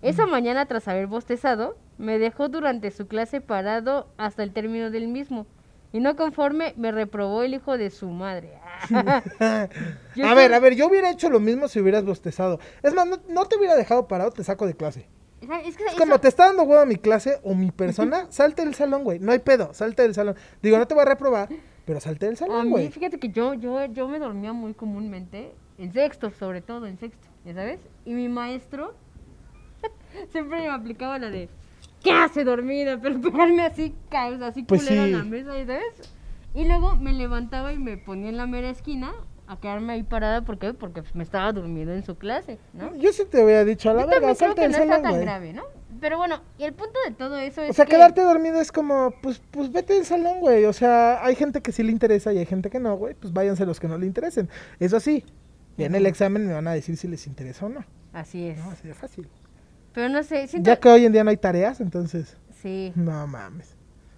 [0.02, 5.08] Esa mañana, tras haber bostezado, me dejó durante su clase parado hasta el término del
[5.08, 5.46] mismo.
[5.92, 8.54] Y no conforme, me reprobó el hijo de su madre.
[8.92, 9.68] A
[10.16, 12.60] soy- ver, a ver, yo hubiera hecho lo mismo si hubieras bostezado.
[12.84, 15.08] Es más, no, no te hubiera dejado parado, te saco de clase.
[15.42, 18.64] Es que Es eso- como te está dando huevo mi clase o mi persona, salte
[18.64, 19.20] del salón, güey.
[19.20, 20.36] No hay pedo, salte del salón.
[20.62, 21.50] Digo, no te voy a reprobar,
[21.86, 22.90] pero salte del salón, güey.
[22.90, 27.28] fíjate que yo, yo, yo me dormía muy comúnmente, en sexto, sobre todo en sexto,
[27.46, 27.80] ¿ya sabes?
[28.06, 28.94] Y mi maestro
[30.32, 31.50] siempre me aplicaba la de,
[32.04, 33.00] ¿qué hace dormida?
[33.02, 35.12] Pero pegarme así, ca- o sea, así Pues culero sí.
[35.12, 36.14] en la mesa, ¿ya ¿sabes?
[36.56, 39.12] Y luego me levantaba y me ponía en la mera esquina
[39.48, 40.74] a quedarme ahí parada, ¿por qué?
[40.74, 42.96] Porque pues, me estaba durmiendo en su clase, ¿no?
[42.96, 45.12] Yo sí te hubiera dicho a la Yo verga, creo que no está salón, tan
[45.12, 45.22] güey.
[45.24, 45.64] grave, ¿no?
[46.00, 47.92] Pero bueno, y el punto de todo eso es O sea, que...
[47.92, 50.66] quedarte dormido es como, pues, pues vete del salón, güey.
[50.66, 53.16] O sea, hay gente que sí le interesa y hay gente que no, güey.
[53.16, 54.50] Pues váyanse los que no le interesen.
[54.80, 55.26] Eso sí,
[55.78, 57.84] en el examen me van a decir si les interesa o no.
[58.14, 58.58] Así es.
[58.60, 59.28] No, así de fácil.
[60.00, 60.70] Pero no sé, siento...
[60.70, 63.76] Ya que hoy en día no hay tareas, entonces, Sí, no mames.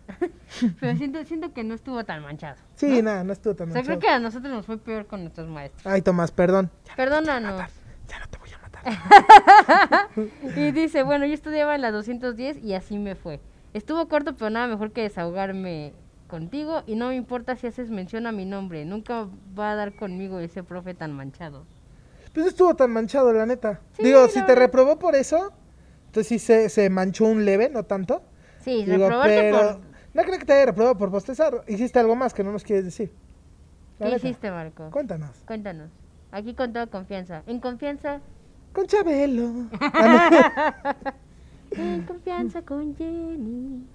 [0.80, 2.58] pero siento, siento que no estuvo tan manchado.
[2.76, 4.00] Sí, nada, no estuvo tan O sea, creo manchado.
[4.00, 5.84] que a nosotros nos fue peor con nuestros maestros.
[5.88, 6.70] Ay, Tomás, perdón.
[6.96, 7.60] Perdónanos.
[8.08, 10.10] Ya no te voy a matar.
[10.56, 13.40] Y dice, bueno, yo estudiaba en la 210 y así me fue.
[13.74, 15.94] Estuvo corto, pero nada mejor que desahogarme
[16.28, 18.86] contigo y no me importa si haces mención a mi nombre.
[18.86, 19.28] Nunca
[19.58, 21.66] va a dar conmigo ese profe tan manchado.
[22.34, 23.82] Pues no estuvo tan manchado, la neta.
[23.98, 25.52] Sí, Digo, si te reprobó por eso,
[26.12, 28.22] entonces sí se, se manchó un leve, no tanto.
[28.66, 29.80] Sí, Digo, pero por...
[30.14, 31.64] no creo que te haya reprobado por bostezar.
[31.70, 33.14] Hiciste algo más que no nos quieres decir.
[33.98, 34.28] La ¿Qué neta.
[34.28, 34.90] hiciste, Marco?
[34.92, 35.30] Cuéntanos.
[35.48, 35.90] Cuéntanos.
[36.34, 37.44] Aquí con toda confianza.
[37.48, 38.20] En confianza.
[38.74, 39.70] Con Chabelo.
[41.72, 43.86] En confianza con Jenny.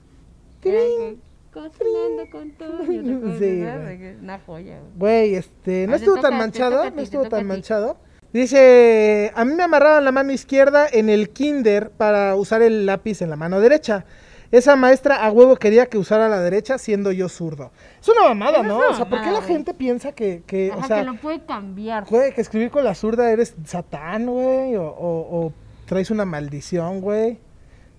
[0.63, 1.19] Qué
[1.53, 3.03] Cocinando con Toño.
[3.03, 3.39] ¿te acuerdas
[4.17, 5.35] Sí, Una joya, güey.
[5.35, 7.99] Este, no Ah, estuvo tan manchado, no estuvo tan manchado.
[8.37, 13.23] Dice, a mí me amarraron la mano izquierda en el kinder para usar el lápiz
[13.23, 14.05] en la mano derecha.
[14.53, 17.73] Esa maestra a huevo quería que usara la derecha siendo yo zurdo.
[18.01, 18.77] Es una mamada, ¿no?
[18.77, 19.49] una o sea, ¿por qué la güey.
[19.49, 22.05] gente piensa que, que Ajá, o sea, que lo puede cambiar.
[22.05, 24.77] güey, que escribir con la zurda eres satán, güey?
[24.77, 25.53] O, o- o
[25.87, 27.39] traes una maldición, güey.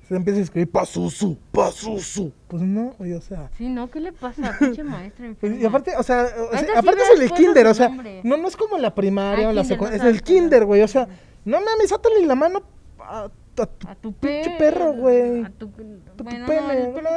[0.08, 2.32] Se empieza a escribir pasusu, pasusu.
[2.48, 3.50] Pues no, güey, o sea.
[3.58, 3.90] Sí, ¿no?
[3.90, 5.58] ¿Qué le pasa a pinche maestra Pues, enferma?
[5.58, 7.90] y aparte, o sea, o sea, Ahorita sí aparte es el kinder, o sea,
[8.24, 10.82] no, no es como la primaria Ah, o la secundaria, no es el kinder, güey,
[10.82, 11.08] o sea,
[11.44, 12.64] no mames, átale la mano
[13.00, 15.44] a, a tu A tu pinche pe- perro, güey.
[15.44, 17.10] A tu, tu bueno, pene, no, el no, no,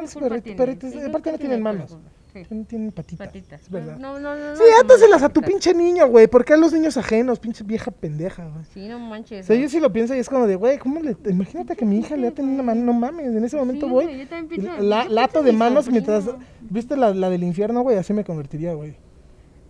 [1.07, 1.91] aparte ¿qué no
[2.33, 3.63] Sí, No tienen patitas, patitas.
[3.63, 3.97] es verdad.
[3.99, 4.57] No, no, no.
[4.57, 7.39] sí, no, átaselas no, a tu pinche niño, güey, ¿por qué a los niños ajenos,
[7.41, 8.65] pinche vieja pendeja, güey?
[8.73, 9.45] Sí, no manches.
[9.45, 11.17] O sea, yo sí lo pienso y es como de, güey, ¿cómo le...?
[11.29, 13.93] Imagínate que mi hija le ha tenido una mano, no mames, en ese momento Sí,
[13.93, 16.25] voy, güey, yo también pienso- la, yo lato de manos mientras...
[16.61, 17.97] ¿Viste la, la del infierno, güey?
[17.97, 18.95] Así me convertiría, güey.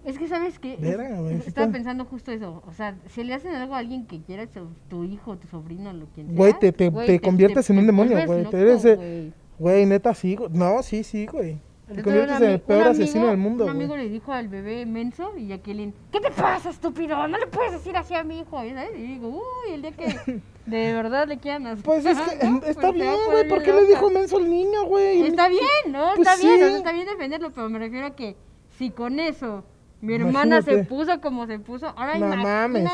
[0.04, 0.76] Es que, ¿sabes qué?
[0.80, 2.62] Verga, güey, Estaba está- pensando justo eso.
[2.66, 4.46] O sea, si le hacen algo a alguien que quiera,
[4.88, 6.36] tu, hijo, tu sobrino, lo quien sea.
[6.36, 9.32] Güey, te- te- te conviertes en un demonio, güey, loco, te eres, eh, güey.
[9.58, 10.38] Güey, neta, sí.
[10.52, 11.58] No, sí, sí, güey.
[11.94, 14.86] Te conviertes en el peor asesino amigo- del mundo, Un amigo le dijo al bebé
[14.86, 17.26] menso y Jacqueline, ¿qué te pasa, estúpido?
[17.28, 18.90] No le puedes decir así a mi hijo, ¿sabes?
[18.96, 20.04] Y digo, uy, el día que
[20.66, 21.84] de verdad le quieran hacer.
[21.84, 22.58] Pues es que ¿no?
[22.64, 23.48] está Pues bien, güey.
[23.48, 25.22] ¿Por bien qué le dijo menso al niño, güey?
[25.22, 26.12] Está bien, ¿no?
[26.16, 26.68] Pues está bien, o sí.
[26.70, 28.36] sea, está bien defenderlo, pero me refiero a que
[28.78, 29.64] si con eso
[30.00, 30.88] mi hermana se Imagínate.
[30.88, 32.88] puso como se puso, ahora No mames.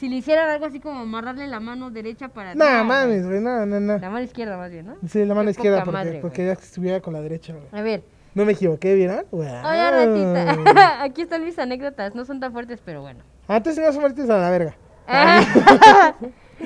[0.00, 2.54] Si le hicieran algo así como amarrarle la mano derecha para...
[2.54, 2.84] No, güey.
[2.84, 3.98] mames, güey, no, no, no.
[3.98, 4.96] La mano izquierda más bien, ¿no?
[5.06, 7.66] Sí, la mano Qué izquierda porque, madre, porque ya estuviera con la derecha, güey.
[7.70, 8.02] A ver,
[8.34, 9.26] No me equivoqué, ¿vieron?
[9.30, 9.42] Wow.
[9.42, 13.20] oye ratita, aquí están mis anécdotas, no son tan fuertes, pero bueno.
[13.46, 14.74] Antes no se metes a la verga.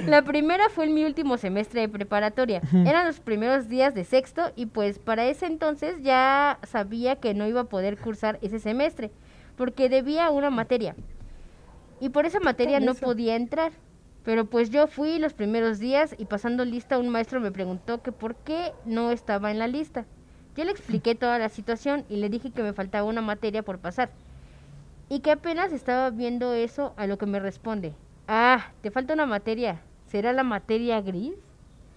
[0.06, 2.62] La primera fue en mi último semestre de preparatoria.
[2.86, 7.48] Eran los primeros días de sexto y pues para ese entonces ya sabía que no
[7.48, 9.10] iba a poder cursar ese semestre
[9.56, 10.94] porque debía una materia.
[12.00, 13.72] Y por esa materia no podía entrar.
[14.24, 18.10] Pero pues yo fui los primeros días y pasando lista un maestro me preguntó que
[18.10, 20.06] por qué no estaba en la lista.
[20.56, 23.78] Yo le expliqué toda la situación y le dije que me faltaba una materia por
[23.78, 24.10] pasar.
[25.10, 27.94] Y que apenas estaba viendo eso a lo que me responde.
[28.26, 29.82] Ah, te falta una materia.
[30.06, 31.34] ¿Será la materia gris?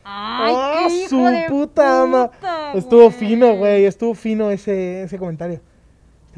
[0.04, 5.18] ¡Ay, ¡Ah, qué hijo su de puta puta, Estuvo fino, güey, estuvo fino ese, ese
[5.18, 5.62] comentario.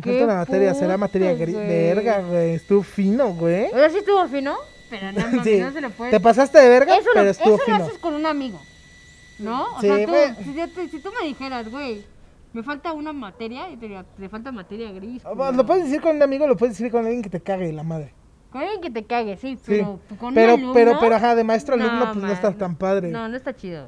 [0.01, 1.55] Qué falta una materia, será materia gris.
[1.55, 3.65] Verga, güey, estuvo fino, güey.
[3.71, 4.55] Ahora sí estuvo fino,
[4.89, 5.59] pero no, Sí.
[5.59, 6.11] no se lo puede.
[6.11, 7.85] Te pasaste de verga, eso pero lo, estuvo eso lo fino.
[7.87, 8.59] haces con un amigo,
[9.39, 9.63] ¿no?
[9.75, 12.05] O Sí, sea, tú, si, yo te- si tú me dijeras, güey,
[12.53, 15.21] me falta una materia, y te falta materia gris.
[15.25, 15.51] Ah, culero".
[15.51, 17.83] Lo puedes decir con un amigo, lo puedes decir con alguien que te cague la
[17.83, 18.13] madre.
[18.51, 19.61] Con alguien que te cague, sí, Sí.
[19.67, 20.73] pero con pero, un alumno.
[20.73, 23.09] pero, pero, ajá, de maestro alumno, pues no está tan padre.
[23.09, 23.87] No, no está chido.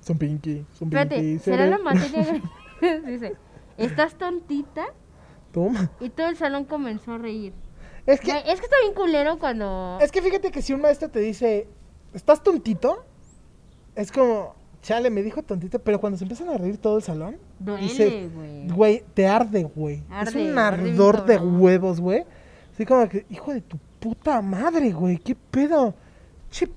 [0.00, 1.38] Son pinky, son Espérate, pinky.
[1.44, 2.42] ¿será seré- la materia gris?
[3.06, 3.36] Dice,
[3.76, 4.86] ¿estás tontita?
[5.52, 5.90] Toma.
[6.00, 7.52] Y todo el salón comenzó a reír.
[8.06, 9.98] Es que, Güey, es que está bien culero cuando...
[10.00, 11.68] es que fíjate que si un maestro te dice,
[12.14, 13.04] ¿estás tontito?
[13.94, 17.36] Es como, chale, me dijo tontito, pero cuando se empiezan a reír todo el salón,
[17.58, 18.68] Duele, dice, güey.
[18.68, 19.96] güey, te arde, güey.
[19.96, 21.60] Es Arde, un arde bien ardor de cabrón.
[21.60, 22.24] huevos, güey.
[22.72, 25.94] Así como que, hijo de tu puta madre, güey, ¿qué pedo?
[26.50, 26.68] Che,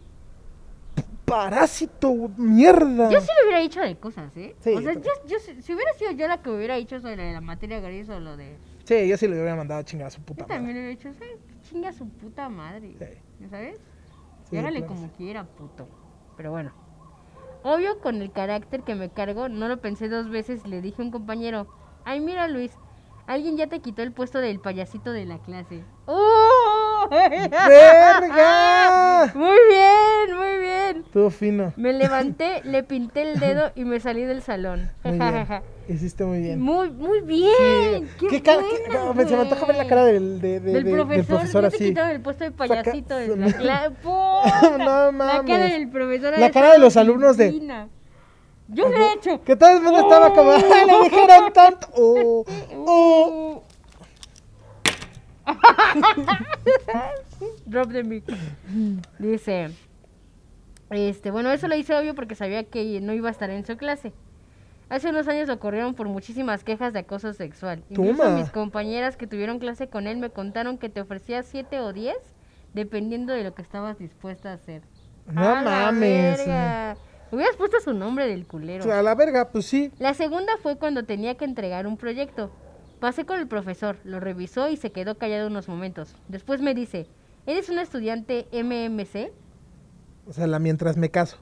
[1.33, 3.09] parásito, mierda.
[3.09, 4.55] Yo sí le hubiera dicho de cosas, ¿eh?
[4.59, 7.41] Sí, o sea, yo yo, si hubiera sido yo la que hubiera dicho sobre la
[7.41, 8.57] materia gris o lo de...
[8.83, 10.95] Sí, yo sí le hubiera mandado a chingar a su puta Yo también madre.
[10.95, 12.95] le hubiera dicho, chinga a su puta madre.
[12.99, 13.47] Sí.
[13.49, 13.79] ¿Sabes?
[14.49, 14.95] Sí, y hágale claro.
[14.95, 15.87] como quiera, puto.
[16.37, 16.73] Pero bueno.
[17.63, 21.05] Obvio, con el carácter que me cargo, no lo pensé dos veces le dije a
[21.05, 21.67] un compañero,
[22.03, 22.71] ay, mira Luis,
[23.25, 25.83] alguien ya te quitó el puesto del payasito de la clase.
[26.05, 26.32] ¡Oh!
[27.09, 29.31] ¡Verga!
[29.35, 31.03] Muy bien, muy bien.
[31.05, 31.73] Estuvo fino.
[31.75, 34.89] Me levanté, le pinté el dedo y me salí del salón.
[35.03, 35.47] Muy bien.
[35.89, 36.61] Hiciste muy bien.
[36.61, 38.07] Muy, muy bien.
[38.07, 38.15] Sí.
[38.21, 40.83] Qué ¿Qué cara- buena, me- se me antoja ver la cara del, de, de- del
[40.85, 41.93] de- profesor, del profesor así.
[41.97, 43.57] el puesto de Saca- payasito de la no.
[43.57, 43.93] clase.
[44.03, 45.51] No La mames.
[45.51, 46.39] cara del profesor.
[46.39, 47.51] La cara de los alumnos de-.
[48.69, 49.43] Yo lo he hecho.
[49.43, 51.87] Que todo el mundo estaba como, ¡ay, le dijeron tanto!
[51.97, 52.45] Oh,
[52.87, 53.62] oh.
[57.65, 58.23] Drop the mic.
[59.19, 59.69] Dice,
[60.89, 63.77] este, bueno, eso lo hice obvio porque sabía que no iba a estar en su
[63.77, 64.13] clase.
[64.89, 67.83] Hace unos años ocurrieron por muchísimas quejas de acoso sexual.
[67.89, 68.37] Incluso Toma.
[68.37, 72.15] mis compañeras que tuvieron clase con él me contaron que te ofrecía 7 o 10
[72.73, 74.81] dependiendo de lo que estabas dispuesta a hacer.
[75.25, 76.37] No ¡A la mames.
[76.37, 76.97] verga!
[77.31, 78.83] Hubieras puesto su nombre del culero.
[78.83, 79.91] O sea, a la verga, pues sí.
[79.97, 82.51] La segunda fue cuando tenía que entregar un proyecto.
[83.03, 86.15] Pasé con el profesor, lo revisó y se quedó callado unos momentos.
[86.29, 87.05] Después me dice,
[87.45, 89.29] ¿eres un estudiante MMC?
[90.25, 91.35] O sea, la mientras me caso.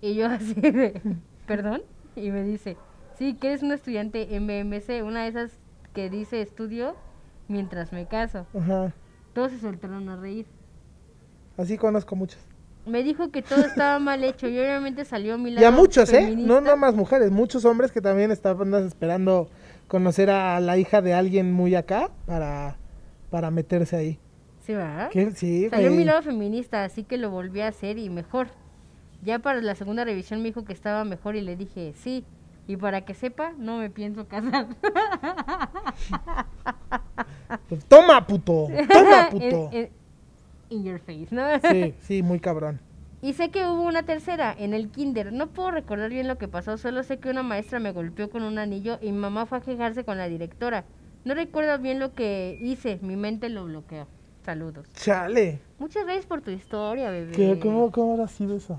[0.00, 1.02] Y yo así de,
[1.48, 1.82] ¿perdón?
[2.14, 2.76] Y me dice,
[3.18, 5.58] sí, que eres un estudiante MMC, una de esas
[5.92, 6.94] que dice estudio
[7.48, 8.46] mientras me caso.
[8.56, 8.94] Ajá.
[9.32, 10.46] Todos se soltaron a reír.
[11.56, 12.38] Así conozco muchos.
[12.86, 16.12] Me dijo que todo estaba mal hecho y obviamente salió mi Y a lado muchos,
[16.12, 16.36] ¿eh?
[16.36, 17.32] No, no más mujeres.
[17.32, 19.50] Muchos hombres que también estaban esperando
[19.88, 22.76] conocer a la hija de alguien muy acá para,
[23.30, 24.18] para meterse ahí.
[24.60, 25.10] Sí, ¿verdad?
[25.10, 25.30] ¿Qué?
[25.32, 28.48] Sí, mi lado feminista, así que lo volví a hacer y mejor.
[29.22, 32.24] Ya para la segunda revisión me dijo que estaba mejor y le dije sí.
[32.68, 34.68] Y para que sepa, no me pienso casar.
[37.68, 38.68] Pues, toma, puto.
[38.90, 39.68] Toma, puto.
[39.72, 39.90] En- en-
[40.70, 41.42] in your face, ¿no?
[41.70, 42.80] Sí, sí, muy cabrón.
[43.22, 45.32] Y sé que hubo una tercera en el kinder.
[45.32, 48.42] No puedo recordar bien lo que pasó, solo sé que una maestra me golpeó con
[48.42, 50.84] un anillo y mi mamá fue a quejarse con la directora.
[51.24, 54.08] No recuerdo bien lo que hice, mi mente lo bloqueó.
[54.44, 54.88] Saludos.
[54.94, 55.60] Chale.
[55.78, 57.30] Muchas gracias por tu historia, bebé.
[57.30, 58.76] ¿Qué, cómo, ¿Cómo habrá sido eso?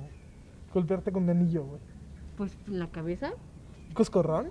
[0.73, 1.79] Golpearte con un anillo, güey.
[2.35, 3.31] Pues la cabeza.
[3.87, 4.47] ¿Un ¿Coscorrón?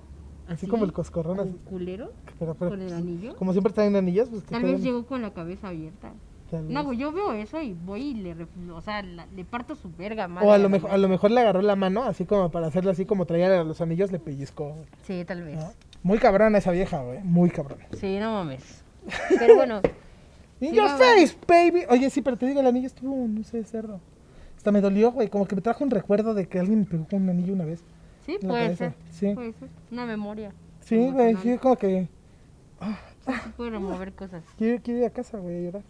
[0.47, 0.66] Así ¿Así?
[0.68, 1.36] como el coscorrón.
[1.36, 1.59] ¿Con Así.
[1.66, 2.12] culero?
[2.38, 3.36] Pero, pero, ¿Con el anillo?
[3.36, 6.14] Como siempre traen anillos, pues Tal vez llegó con la cabeza abierta.
[6.61, 8.36] No, güey, yo veo eso y voy y le,
[8.72, 10.46] o sea, la- le parto su verga, madre.
[10.46, 12.90] O a lo, mejor, a lo mejor le agarró la mano, así como para hacerle
[12.90, 14.76] así como traía los anillos, le pellizcó.
[15.05, 15.57] Sí, tal vez.
[15.57, 15.70] ¿no?
[16.03, 17.20] Muy cabrona esa vieja, güey.
[17.22, 17.86] Muy cabrona.
[17.92, 18.84] Sí, no mames.
[19.38, 19.80] Pero bueno,
[20.61, 21.84] In Sí, your face, baby.
[21.88, 24.00] Oye, sí, pero te digo, el anillo estuvo, no sé, cerdo.
[24.57, 25.28] Hasta me dolió, güey.
[25.28, 27.64] Como que me trajo un recuerdo de que alguien me pegó con un anillo una
[27.64, 27.82] vez.
[28.26, 28.94] sí, puede ser.
[29.11, 29.34] sí.
[29.34, 29.68] Puede ser.
[29.90, 30.53] Una memoria.
[30.80, 32.09] Sí, güey, sí, como que
[33.24, 34.42] Sí, puede remover cosas.
[34.59, 35.82] quiero, quiero ir a casa, güey, a llorar.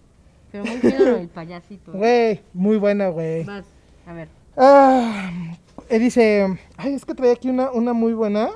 [0.52, 1.92] Pero muy fino del payasito.
[1.94, 1.96] ¿eh?
[1.96, 3.44] Güey, muy buena, güey.
[3.44, 3.64] Vas,
[4.06, 4.28] a ver.
[4.56, 5.56] Ah,
[5.88, 8.50] eh, dice, ay, es que traía aquí una, una muy buena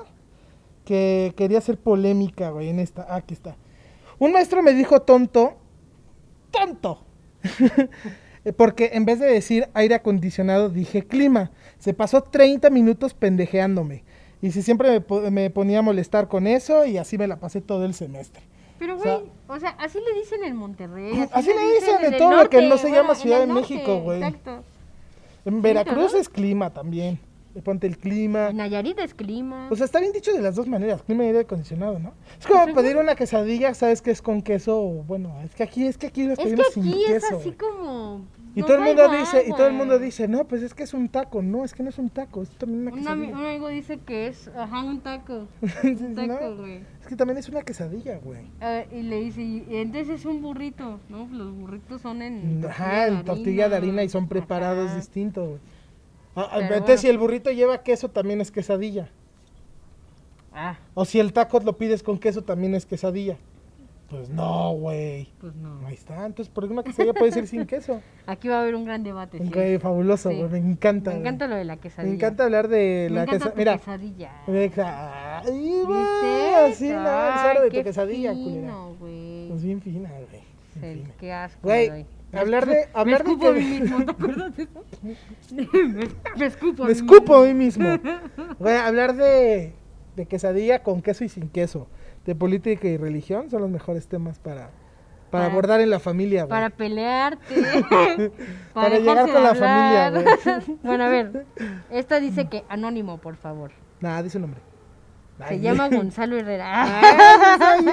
[0.85, 3.05] que quería hacer polémica, güey, en esta.
[3.09, 3.55] Ah, aquí está.
[4.19, 5.57] Un maestro me dijo tonto,
[6.51, 7.03] tonto.
[8.57, 11.51] Porque en vez de decir aire acondicionado, dije clima.
[11.79, 14.03] Se pasó 30 minutos pendejeándome.
[14.41, 17.59] Y si siempre me, me ponía a molestar con eso y así me la pasé
[17.59, 18.43] todo el semestre.
[18.79, 21.27] Pero, O sea- güey, o sea, así le dicen en Monterrey.
[21.31, 23.53] Así le dicen en el todo lo que no se llama bueno, Ciudad en de
[23.55, 24.21] México, güey.
[24.23, 24.63] Exacto.
[25.45, 27.19] En Veracruz es clima también.
[27.55, 28.49] Le Ponte el clima.
[28.49, 29.67] En Nayarit es clima.
[29.71, 32.13] O sea, está bien dicho de las dos maneras, clima y aire acondicionado, ¿no?
[32.39, 35.97] Es como pedir una quesadilla, sabes que es con queso, bueno, es que aquí es
[35.97, 37.37] que aquí es que pedimos sin aquí es queso.
[37.37, 37.57] así güey.
[37.57, 38.25] como.
[38.57, 40.73] Y no todo el mundo igual, dice, y todo el mundo dice, no, pues es
[40.73, 42.97] que es un taco, no, es que no es un taco, es también una Un,
[42.97, 43.37] ami- quesadilla.
[43.37, 45.47] un amigo dice que es, ajá, un taco.
[45.81, 46.57] Sí, Un taco, ¿no?
[46.57, 46.81] güey.
[47.01, 48.41] Es que también es una quesadilla, güey.
[48.59, 51.27] Ah, y le dice, y entonces es un burrito, ¿no?
[51.31, 52.65] Los burritos son en.
[52.67, 55.59] Ajá, en tortilla de harina y son preparados distintos, güey.
[56.35, 56.97] Ah, Pero entonces bueno.
[57.01, 59.09] si el burrito lleva queso, también es quesadilla.
[60.53, 63.37] Ah, O si el taco lo pides con queso, también es quesadilla.
[64.09, 65.27] Pues no, güey.
[65.39, 65.85] pues no.
[65.85, 68.01] Ahí está, entonces por una quesadilla puede ser sin queso.
[68.25, 69.37] Aquí va a haber un gran debate.
[69.39, 69.47] ¿sí?
[69.47, 70.37] Ok, fabuloso, Sí.
[70.37, 71.09] güey, me encanta.
[71.11, 71.27] Me güey.
[71.27, 72.13] encanta lo de la Me quesadilla.
[72.15, 73.51] encanta hablar de Me la encanta quesadilla.
[73.51, 74.31] tu Mira, quesadilla.
[74.47, 77.07] Exa- Ay, güey, así no, es
[77.41, 78.51] Ay, de tu quesadilla, culera.
[78.61, 79.47] fino, güey.
[79.49, 80.41] Pues bien fina, güey.
[80.95, 81.03] Sí.
[81.19, 81.59] Qué asco.
[81.63, 82.05] Güey, me.
[82.31, 84.83] Me hablar de- hablar me escupo a mí mismo, ¿te acuerdas de eso?
[85.55, 86.83] me, me escupo.
[86.85, 87.87] Me escupo a mí mismo.
[88.65, 89.73] A hablar de,
[90.15, 91.87] de quesadilla con queso y sin queso.
[92.27, 94.71] De política y religión son los mejores temas para, para
[95.31, 96.49] Para- abordar en la familia, güey.
[96.49, 97.55] Para pelearte.
[98.73, 100.13] Para llegar con la familia,
[100.83, 101.45] bueno, a ver.
[101.89, 103.71] Esta dice que anónimo, por favor.
[104.01, 104.59] Nada, dice un nombre.
[105.47, 106.99] Se Ay, llama Gonzalo Herrera.
[107.59, 107.91] Ay, yo,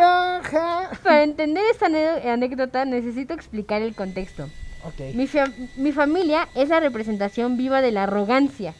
[0.50, 0.90] ja.
[1.02, 4.44] Para entender esta anécdota necesito explicar el contexto.
[4.84, 5.14] Ok.
[5.14, 8.74] Mi, fa- mi familia es la representación viva de la arrogancia.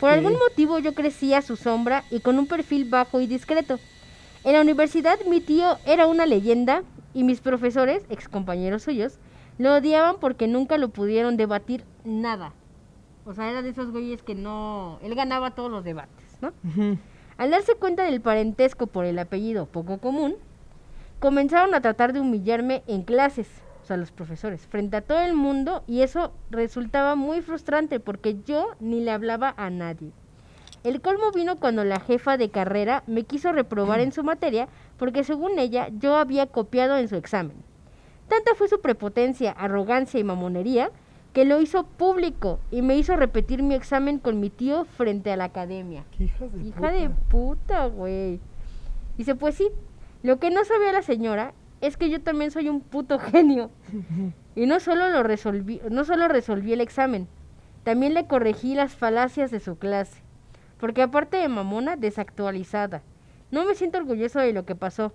[0.00, 0.16] Por Sí.
[0.18, 3.78] algún motivo yo crecí a su sombra y con un perfil bajo y discreto.
[4.44, 6.82] En la universidad mi tío era una leyenda
[7.14, 9.18] y mis profesores, excompañeros suyos,
[9.56, 12.52] lo odiaban porque nunca lo pudieron debatir nada.
[13.24, 14.98] O sea, era de esos güeyes que no...
[15.02, 16.52] Él ganaba todos los debates, ¿no?
[17.38, 20.34] Al darse cuenta del parentesco por el apellido poco común,
[21.20, 23.48] comenzaron a tratar de humillarme en clases,
[23.82, 28.36] o sea, los profesores, frente a todo el mundo y eso resultaba muy frustrante porque
[28.44, 30.12] yo ni le hablaba a nadie.
[30.84, 34.68] El colmo vino cuando la jefa de carrera me quiso reprobar en su materia
[34.98, 37.56] porque según ella yo había copiado en su examen.
[38.28, 40.90] Tanta fue su prepotencia, arrogancia y mamonería
[41.32, 45.38] que lo hizo público y me hizo repetir mi examen con mi tío frente a
[45.38, 46.04] la academia.
[46.16, 46.92] Qué hijas de Hija puta.
[46.92, 48.40] de puta, güey.
[49.16, 49.68] Dice, pues sí,
[50.22, 53.70] lo que no sabía la señora es que yo también soy un puto genio.
[54.56, 57.26] Y no solo lo resolví, no solo resolví el examen,
[57.82, 60.22] también le corregí las falacias de su clase.
[60.84, 63.00] Porque aparte de mamona, desactualizada.
[63.50, 65.14] No me siento orgulloso de lo que pasó.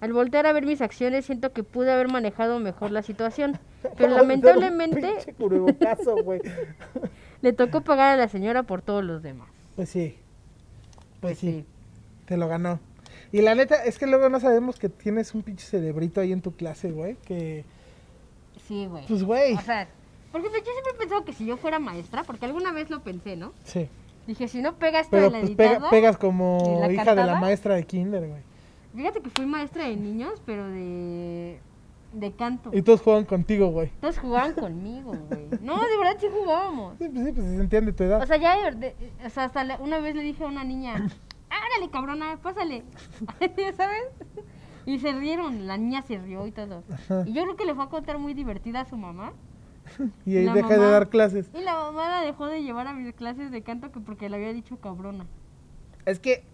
[0.00, 3.58] Al voltear a ver mis acciones siento que pude haber manejado mejor la situación.
[3.96, 5.12] Pero lamentablemente
[7.42, 9.48] le tocó pagar a la señora por todos los demás.
[9.74, 10.16] Pues sí.
[11.20, 11.64] Pues sí.
[12.26, 12.78] Te lo ganó.
[13.32, 16.42] Y la neta, es que luego no sabemos que tienes un pinche cerebrito ahí en
[16.42, 17.16] tu clase, güey.
[17.24, 17.64] Que,
[18.68, 19.04] Sí, güey.
[19.08, 19.54] pues, güey.
[19.54, 19.88] O sea,
[20.30, 23.02] por ejemplo, yo siempre he pensado que si yo fuera maestra, porque alguna vez lo
[23.02, 23.52] pensé, ¿no?
[23.64, 23.88] Sí.
[24.28, 27.24] Dije, si no pega esto Pero de la pues pega- pegas ¿Y como hija de
[27.24, 28.42] la maestra de kinder, güey.
[28.94, 31.58] Fíjate que fui maestra de niños, pero de,
[32.12, 32.68] de canto.
[32.74, 33.88] Y todos juegan contigo, güey.
[34.02, 35.46] Todos jugaban conmigo, güey.
[35.62, 36.98] No, de verdad sí jugábamos.
[36.98, 38.22] Sí, pues sí, pues se entiende tu edad.
[38.22, 40.92] O sea, ya, de o sea, hasta la- una vez le dije a una niña,
[40.94, 42.84] árale, cabrona, pásale.
[43.56, 44.02] ¿Ya sabes?
[44.84, 46.82] Y se rieron, la niña se rió y todo.
[47.24, 49.32] Y yo creo que le fue a contar muy divertida a su mamá.
[50.26, 51.50] Y ahí la deja de dar clases.
[51.54, 54.36] Y la mamá la dejó de llevar a mis clases de canto que porque le
[54.36, 55.26] había dicho cabrona.
[56.06, 56.44] Es que.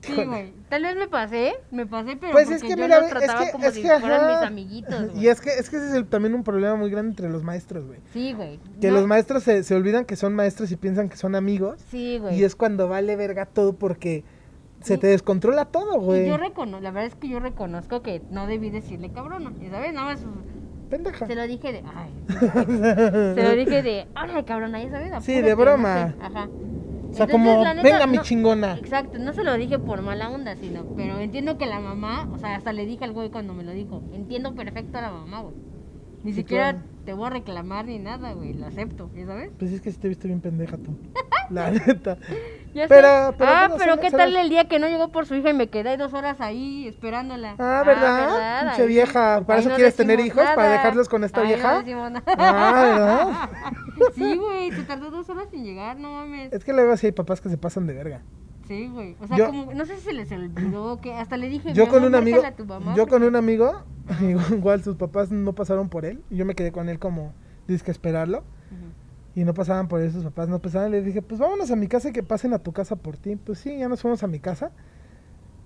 [0.00, 0.52] Sí, güey.
[0.68, 3.10] Tal vez me pasé, me pasé, pero Pues porque es que yo mira, los es
[3.18, 4.40] trataba que, como es si que, fueran ajá.
[4.40, 5.24] mis amiguitos, güey.
[5.24, 7.42] Y es que, es que ese es el- también un problema muy grande entre los
[7.42, 7.98] maestros, güey.
[8.12, 8.60] Sí, güey.
[8.80, 11.80] Que No, los maestros se, se olvidan que son maestros y piensan que son amigos.
[11.90, 12.38] Sí, güey.
[12.38, 14.22] Y es cuando vale verga todo porque
[14.82, 15.00] se Sí.
[15.00, 16.28] te descontrola todo, güey.
[16.28, 19.92] yo reconozco, la verdad es que yo reconozco que no debí decirle cabrona, ¿ya ¿sabes?
[19.92, 20.20] Nada más
[20.88, 21.26] Pendeja.
[21.26, 22.10] se lo dije de, ay,
[23.34, 25.24] se lo dije de, órale cabrona, ¿ya sabes?
[25.24, 26.08] Sí, de no broma.
[26.08, 26.48] sé, Ajá.
[27.10, 28.74] O sea, Entonces, como, neta, venga mi no- chingona.
[28.74, 32.38] Exacto, no se lo dije por mala onda, sino, pero entiendo que la mamá, o
[32.38, 35.40] sea, hasta le dije al güey cuando me lo dijo, entiendo perfecto a la mamá,
[35.40, 35.54] güey.
[36.22, 36.84] Ni Sí, siquiera claro.
[37.06, 39.50] te voy a reclamar ni nada, güey, lo acepto, ¿ya sabes?
[39.58, 40.90] Pues es que sí te viste bien pendeja tú.
[41.50, 42.18] La neta.
[42.74, 42.88] Ya sé.
[42.88, 45.54] Pero- pero ah, pero ¿qué tal el día que no llegó por su hija y
[45.54, 47.54] me quedé dos horas ahí esperándola?
[47.58, 48.60] Ah, ¿verdad?
[48.66, 50.44] Pinche Ahí- vieja, ¿para ahí eso no quieres tener hijos?
[50.54, 51.72] ¿Para dejarlos con esta Ahí vieja?
[51.72, 52.24] No decimos nada.
[52.38, 53.50] Ah, ¿verdad?
[54.14, 56.52] Sí, güey, se tardó dos horas en llegar, no mames.
[56.52, 58.22] Es que luego sí hay papás que se pasan de verga.
[58.68, 59.16] Sí, güey.
[59.20, 61.72] O sea, Yo- como, no sé si se les olvidó que hasta le dije.
[61.72, 63.26] Yo "Mi con un amigo, márcale a tu mamá yo con porque-".
[63.28, 63.82] un amigo,
[64.50, 67.32] igual sus papás no pasaron por él, y yo me quedé con él como,
[67.66, 68.92] dices que esperarlo, Ujú.
[69.40, 71.86] Y no pasaban por él sus papás, no pasaban, le dije, pues vámonos a mi
[71.86, 74.26] casa y que pasen a tu casa por ti, pues sí, ya nos fuimos a
[74.26, 74.70] mi casa,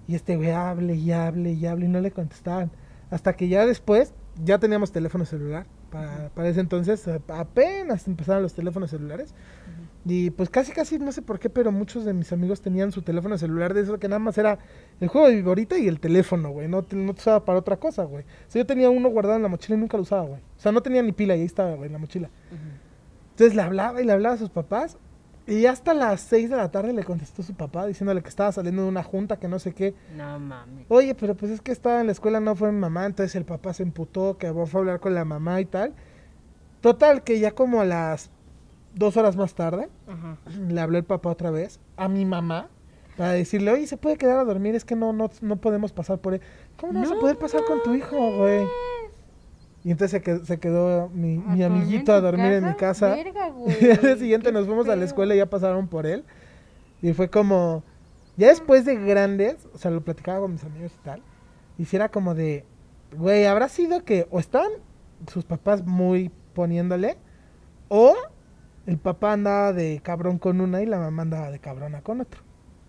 [0.06, 2.70] y este güey hable y hable y hable y no le contestaban,
[3.10, 4.12] hasta que ya después,
[4.44, 9.34] ya teníamos teléfono celular, para, para ese entonces eh, apenas empezaron los teléfonos celulares,
[10.04, 13.02] y pues casi casi no sé por qué, pero muchos de mis amigos tenían su
[13.02, 14.58] teléfono celular de eso que nada más era
[15.00, 16.66] el juego de viborita y el teléfono, güey.
[16.66, 18.24] No, te- no te usaba para otra cosa, güey.
[18.24, 20.40] O sea, yo tenía uno guardado en la mochila y nunca lo usaba, güey.
[20.40, 22.30] O sea, no tenía ni pila y ahí estaba, güey, en la mochila.
[23.32, 24.96] Entonces le hablaba y le hablaba a sus papás.
[25.46, 28.82] Y hasta las 6 de la tarde le contestó su papá diciéndole que estaba saliendo
[28.82, 29.94] de una junta, que no sé qué.
[30.16, 30.86] No mames.
[30.88, 33.06] Oye, pero pues es que estaba en la escuela, no fue mi mamá.
[33.06, 35.94] Entonces el papá se emputó, que fue a hablar con la mamá y tal.
[36.80, 38.30] Total, que ya como a las
[38.94, 40.36] dos horas más tarde, Ajá.
[40.68, 42.68] le habló el papá otra vez a mi mamá
[43.16, 44.74] para decirle, oye, ¿se puede quedar a dormir?
[44.74, 46.40] Es que no, no, no podemos pasar por él.
[46.80, 48.64] ¿Cómo no, vas a No poder pasar con tu hijo, güey?
[49.84, 53.14] Y entonces se quedó, se quedó mi, ¿A mi amiguito a dormir en mi casa.
[53.14, 53.76] Verga, güey.
[53.80, 56.24] Y al día siguiente nos fuimos a la escuela y ya pasaron por él.
[57.00, 57.82] Y fue como,
[58.36, 61.22] ya después de grandes, o sea, lo platicaba con mis amigos y tal.
[61.78, 62.64] Y si era como de,
[63.16, 64.68] güey, habrá sido que o están
[65.26, 67.16] sus papás muy poniéndole,
[67.88, 68.14] o
[68.86, 72.40] el papá andaba de cabrón con una y la mamá andaba de cabrona con otro.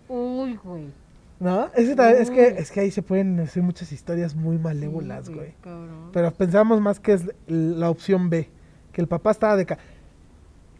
[0.09, 1.02] Uy, güey.
[1.39, 1.69] ¿No?
[1.75, 5.33] Ese ta- es, que, es que ahí se pueden hacer muchas historias muy malévolas, Sí,
[5.33, 5.53] güey.
[5.61, 6.09] cabrón.
[6.13, 8.49] Pero pensamos más que es la opción B,
[8.93, 9.65] que el papá estaba de...
[9.65, 9.77] ca-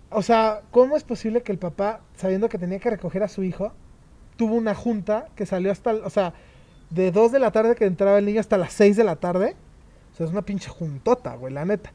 [0.09, 3.43] O sea, ¿cómo es posible que el papá, sabiendo que tenía que recoger a su
[3.43, 3.73] hijo,
[4.37, 6.33] tuvo una junta que salió hasta, o sea,
[6.91, 9.55] de 2 de la tarde que entraba el niño hasta las 6 de la tarde?
[10.13, 11.91] O sea, es una pinche juntota, güey, la neta.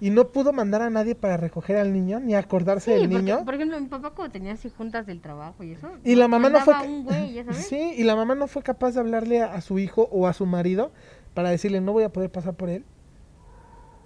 [0.00, 3.22] Y no pudo mandar a nadie para recoger al niño, ni acordarse Sí, del porque,
[3.24, 3.44] niño.
[3.44, 5.88] por ejemplo, mi papá cuando tenía así juntas del trabajo y eso.
[6.04, 6.72] Y la mamá no fue...
[6.74, 7.66] mandaba un güey, ya sabes.
[7.68, 10.32] Sí, y la mamá no fue capaz de hablarle a, a su hijo o a
[10.32, 10.92] su marido
[11.34, 12.84] para decirle, no voy a poder pasar por él.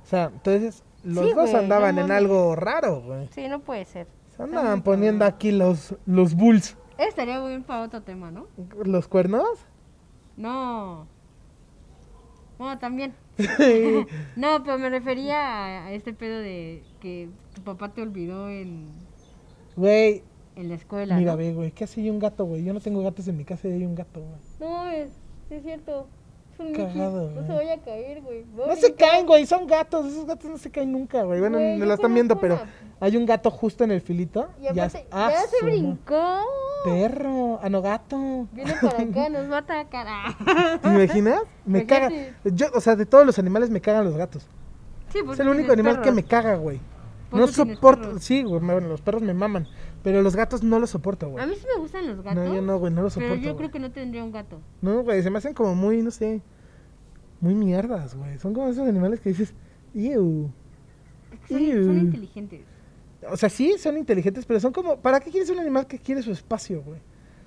[0.03, 3.28] O sea, entonces los Sí, dos güey, andaban no en algo raro, güey.
[3.28, 4.07] Sí, no puede ser.
[4.36, 6.76] Se andaban muy poniendo aquí los, los bulls.
[6.99, 8.47] Estaría bien para otro tema, ¿no?
[8.84, 9.66] ¿Los cuernos?
[10.36, 11.07] No.
[12.59, 13.14] Bueno, también.
[14.37, 18.89] No, pero me refería a, este pedo de que tu papá te olvidó en,
[19.76, 20.22] Güey,
[20.57, 21.16] en la escuela.
[21.16, 21.39] mira, ¿no?
[21.39, 22.64] ve, güey, ¿qué hace ahí un gato, güey?
[22.64, 24.41] Yo no tengo gatos en mi casa y hay un gato, güey.
[24.61, 25.11] No, es,
[25.51, 26.07] es cierto.
[26.71, 27.31] Es Cagado.
[27.31, 28.43] No se vaya a caer, güey.
[28.65, 30.07] A No se caen, güey, son gatos.
[30.07, 31.41] Esos gatos no se caen nunca, güey.
[31.41, 34.49] Bueno, Güey, yo lo están viendo, pero conozco hay un gato justo en el filito.
[34.61, 36.39] Y aparte, ah, ya se su brincó.
[36.85, 38.47] Perro, ah, no, gato.
[38.53, 40.07] Viene para acá, nos va a atacar.
[40.09, 40.79] Ah.
[40.83, 41.41] ¿Te imaginas?
[41.65, 42.09] Me caga.
[42.11, 42.51] Imagínate.
[42.55, 44.47] Yo, o sea, de todos los animales me cagan los gatos.
[45.13, 46.15] Sí, Es porque el único tienes animal que perros.
[46.17, 46.81] me caga, güey.
[47.31, 48.03] Por No tienes soporto.
[48.03, 48.23] perros.
[48.25, 49.67] Sí, güey, me- bueno, los perros me maman.
[50.03, 51.47] Pero los gatos no los soporto, A güey.
[51.47, 52.45] mí sí me gustan los gatos.
[52.45, 53.43] No, yo no, güey, no los Pero soporto.
[53.45, 53.57] yo güey.
[53.59, 54.59] creo que no tendría un gato.
[54.81, 56.41] No, güey, se me hacen como muy, no sé.
[57.43, 58.38] Muy mierdas, güey.
[58.38, 59.53] Son como esos animales que dices,
[59.95, 60.51] ew.
[61.49, 62.61] Son, inteligentes.
[63.30, 64.97] O sea, sí, son inteligentes, pero son como.
[64.97, 66.99] ¿Para qué quieres un animal que quiere su espacio, güey?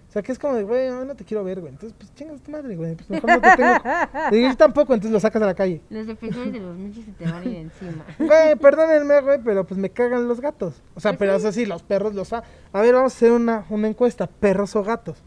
[0.07, 1.73] O sea, que es como de, güey, no, no te quiero ver, güey.
[1.73, 2.95] Entonces, pues chingas tu madre, güey.
[2.95, 3.73] Pues mejor no te tengo.
[4.31, 5.81] Y yo tampoco, entonces lo sacas a la calle.
[5.89, 8.05] Los defensores de los michis se te van a ir encima.
[8.19, 10.81] Güey, perdónenme, güey, pero pues me cagan los gatos.
[10.93, 11.37] O sea, Pues pero sí.
[11.39, 12.31] eso sí, los perros los...
[12.33, 14.27] A, a ver, vamos a hacer una, una encuesta.
[14.27, 15.17] ¿Perros o gatos?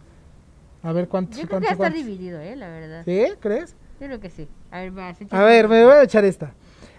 [0.83, 2.05] A ver cuántos, Yo creo que va a estar cuántos.
[2.07, 2.57] dividido, ¿eh?
[2.57, 3.03] La verdad.
[3.05, 3.25] ¿Sí?
[3.41, 3.75] ¿Crees?
[4.01, 4.49] Yo creo que sí.
[4.71, 4.93] A ver,
[5.31, 6.55] A ver, me voy a echar esta.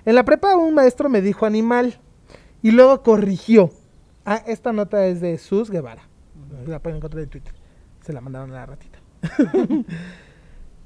[0.05, 1.99] En la prepa un maestro me dijo animal
[2.61, 3.71] y luego corrigió.
[4.25, 6.03] Ah, esta nota es de Sus Guevara.
[6.65, 7.53] La pueden encontrar en Twitter.
[8.01, 8.99] Se la mandaron a la ratita.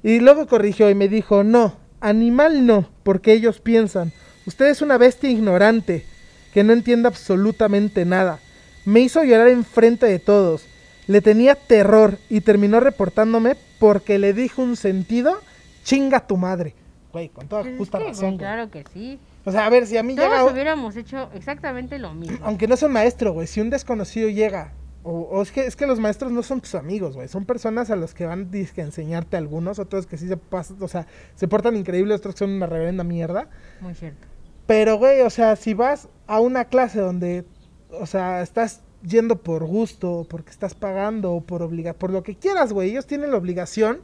[0.02, 4.12] y luego corrigió y me dijo, no, animal no, porque ellos piensan.
[4.46, 6.04] Usted es una bestia ignorante
[6.52, 8.40] que no entiende absolutamente nada.
[8.84, 10.66] Me hizo llorar enfrente de todos.
[11.06, 15.40] Le tenía terror y terminó reportándome porque le dijo un sentido,
[15.84, 16.74] chinga tu madre.
[17.12, 18.38] Güey, con toda Pues es justa que, razón.
[18.38, 19.20] claro que sí.
[19.44, 20.44] O sea, a ver, si a mí Todos llega...
[20.46, 22.38] hubiéramos hecho exactamente lo mismo.
[22.42, 24.72] Aunque no sea un maestro, güey, si un desconocido llega,
[25.04, 27.90] o, o es, que, es que los maestros no son tus amigos, güey, son personas
[27.90, 31.06] a los que van a enseñarte algunos, otros que sí se pasan, o sea,
[31.36, 33.48] se portan increíbles, otros que son una reverenda mierda.
[33.80, 34.26] Muy cierto.
[34.66, 37.44] Pero, güey, o sea, si vas a una clase donde,
[37.90, 42.22] o sea, estás yendo por gusto, o porque estás pagando, o por obliga por lo
[42.22, 44.00] que quieras, güey, ellos tienen la obligación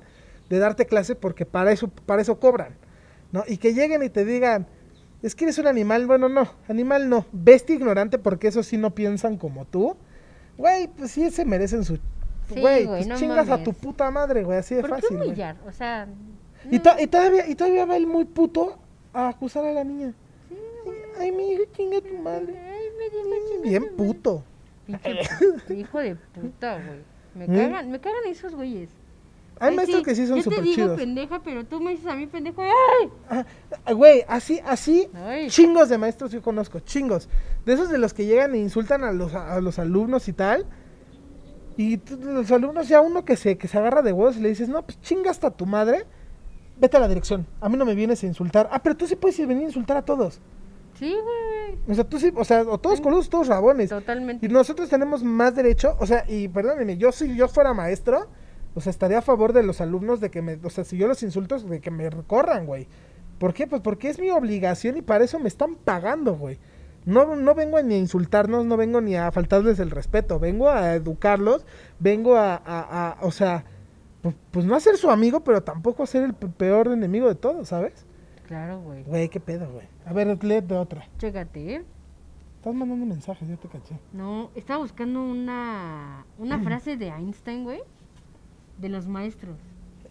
[0.50, 2.74] de darte clase porque para eso, para eso cobran,
[3.32, 3.44] ¿no?
[3.48, 4.66] Y que lleguen y te digan,
[5.22, 8.94] es que eres un animal, bueno, no, animal no, bestia ignorante porque eso sí no
[8.94, 9.96] piensan como tú.
[10.58, 11.96] Güey, pues sí se merecen su...
[12.52, 15.16] Sí, Güey, pues no chingas a tu puta madre, güey, así de ¿Por qué fácil,
[15.16, 15.28] güey.
[15.28, 15.56] humillar?
[15.66, 16.08] O sea,
[16.70, 16.82] Y, no.
[16.82, 18.76] to- y todavía, y todavía va el muy puto
[19.12, 20.12] a acusar a la niña.
[21.18, 22.58] Ay, mi hijo, chinga tu madre.
[22.58, 22.86] Ay,
[23.62, 23.94] me Bien madre.
[23.96, 24.42] puto.
[24.86, 26.98] Pinche hijo de puta, güey.
[27.34, 27.56] Me ¿Mm?
[27.56, 28.90] cagan, me cagan esos güeyes.
[29.60, 30.98] Hay Ay, maestros que sí son Yo te súper digo chidos.
[30.98, 32.62] pendeja, pero tú me dices a mí pendejo.
[32.62, 33.10] ¡Ay!
[33.28, 35.48] Ah, Güey, así, así, Ay.
[35.48, 37.28] chingos de maestros yo conozco, chingos.
[37.66, 40.64] De esos de los que llegan e insultan a los, a los alumnos y tal.
[41.76, 44.68] Y los alumnos, ya uno que se, que se agarra de huevos y le dices,
[44.68, 46.04] no, pues chinga hasta tu madre,
[46.78, 47.46] vete a la dirección.
[47.60, 48.68] A mí no me vienes a insultar.
[48.72, 50.40] Ah, pero tú sí puedes ir venir a insultar a todos.
[50.98, 51.78] Sí, güey.
[51.88, 53.88] O sea, tú sí, o sea, o todos coludos, todos rabones.
[53.90, 54.44] Totalmente.
[54.44, 58.26] Y nosotros tenemos más derecho, o sea, y perdónenme, yo si yo fuera maestro,
[58.74, 61.08] o sea, estaría a favor de los alumnos de que me, o sea, si yo
[61.08, 62.86] los insulto, de que me recorran, güey.
[63.38, 63.66] ¿Por qué?
[63.66, 66.58] Pues porque es mi obligación y para eso me están pagando, güey.
[67.06, 70.94] No, no vengo ni a insultarnos, no vengo ni a faltarles el respeto, vengo a
[70.94, 71.64] educarlos,
[71.98, 73.64] vengo a, a- a- o sea,
[74.20, 77.26] pues, pues no a ser su amigo, pero tampoco a ser el pe- peor enemigo
[77.28, 78.04] de todos, ¿sabes?
[78.46, 79.02] Claro, güey.
[79.04, 79.86] Güey, qué pedo, güey.
[80.04, 81.08] A ver, lee de otra.
[81.16, 81.84] Chécate, ¿eh?
[82.58, 83.98] Estás mandando mensajes, ya te caché.
[84.12, 87.80] No, estaba buscando una, una frase de Einstein, güey.
[88.80, 89.56] De los maestros.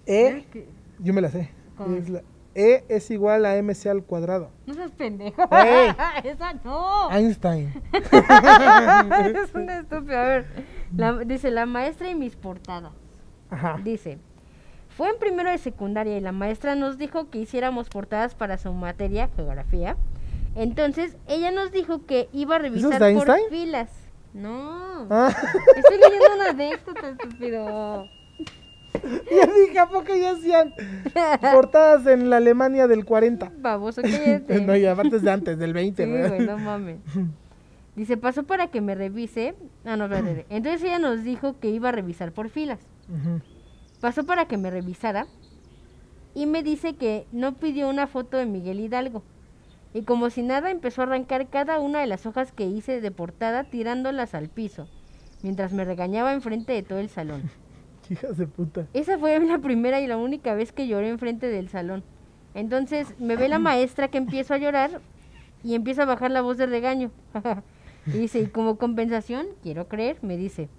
[0.05, 0.67] E, ¿Ves que-
[0.99, 1.49] Yo me la sé.
[1.78, 1.95] ¿Cómo?
[1.97, 2.22] Es la-
[2.55, 4.49] e es igual a mc al cuadrado.
[4.65, 5.41] No seas pendejo.
[5.51, 5.91] Ey.
[6.24, 7.09] Esa no.
[7.11, 7.74] Einstein.
[7.93, 10.22] es una estúpida.
[10.24, 10.45] A ver,
[10.95, 12.91] la- dice la maestra y mis portadas.
[13.49, 13.80] Ajá.
[13.84, 14.17] Dice,
[14.89, 18.74] fue en primero de secundaria y la maestra nos dijo que hiciéramos portadas para su
[18.74, 19.95] materia, geografía.
[20.55, 23.89] Entonces, ella nos dijo que iba a revisar por filas.
[24.34, 25.30] No, Ah,
[25.76, 28.05] estoy leyendo una anécdota, estúpido.
[29.04, 30.74] ya dije, ¿a poco ya hacían
[31.54, 33.52] portadas en la Alemania del 40?
[33.60, 34.62] Baboso, cállate.
[34.62, 36.46] no, y aparte es de antes, del 20, Sí, güey.
[36.48, 36.98] no mames.
[37.96, 39.56] Dice, pasó para que me revise.
[39.86, 40.46] Ah, no, espérate.
[40.50, 42.80] Entonces ella nos dijo que iba a revisar por filas.
[44.00, 45.28] Pasó para que me revisara
[46.34, 49.24] y me dice que no pidió una foto de Miguel Hidalgo.
[49.94, 53.12] Y como si nada empezó a arrancar cada una de las hojas que hice de
[53.12, 54.88] portada tirándolas al piso,
[55.42, 57.50] mientras me regañaba enfrente de todo el salón.
[58.14, 58.88] Hijas de puta.
[58.93, 62.03] Esa fue la primera y la única vez que lloré enfrente del salón.
[62.53, 65.01] Entonces me ve la maestra que empiezo a llorar
[65.64, 67.12] y empieza a bajar la voz de regaño.
[68.07, 70.70] y dice, y como compensación, quiero creer, me dice,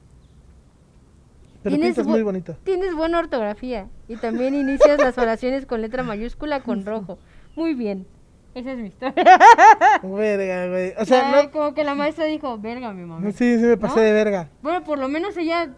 [1.62, 2.56] Pero Tienes muy bonito.
[2.64, 3.88] Tienes buena ortografía.
[4.08, 7.18] Y también inicias las oraciones con letra mayúscula con rojo.
[7.54, 8.06] Muy bien.
[8.52, 9.38] Esa es mi historia.
[10.02, 10.92] Verga, güey.
[10.98, 11.52] O sea, Ay, no.
[11.52, 13.30] como que la maestra dijo, verga, mi mamá.
[13.30, 14.02] Sí, sí me pasé ¿No?
[14.02, 14.48] de verga.
[14.60, 15.68] Bueno, por lo menos ella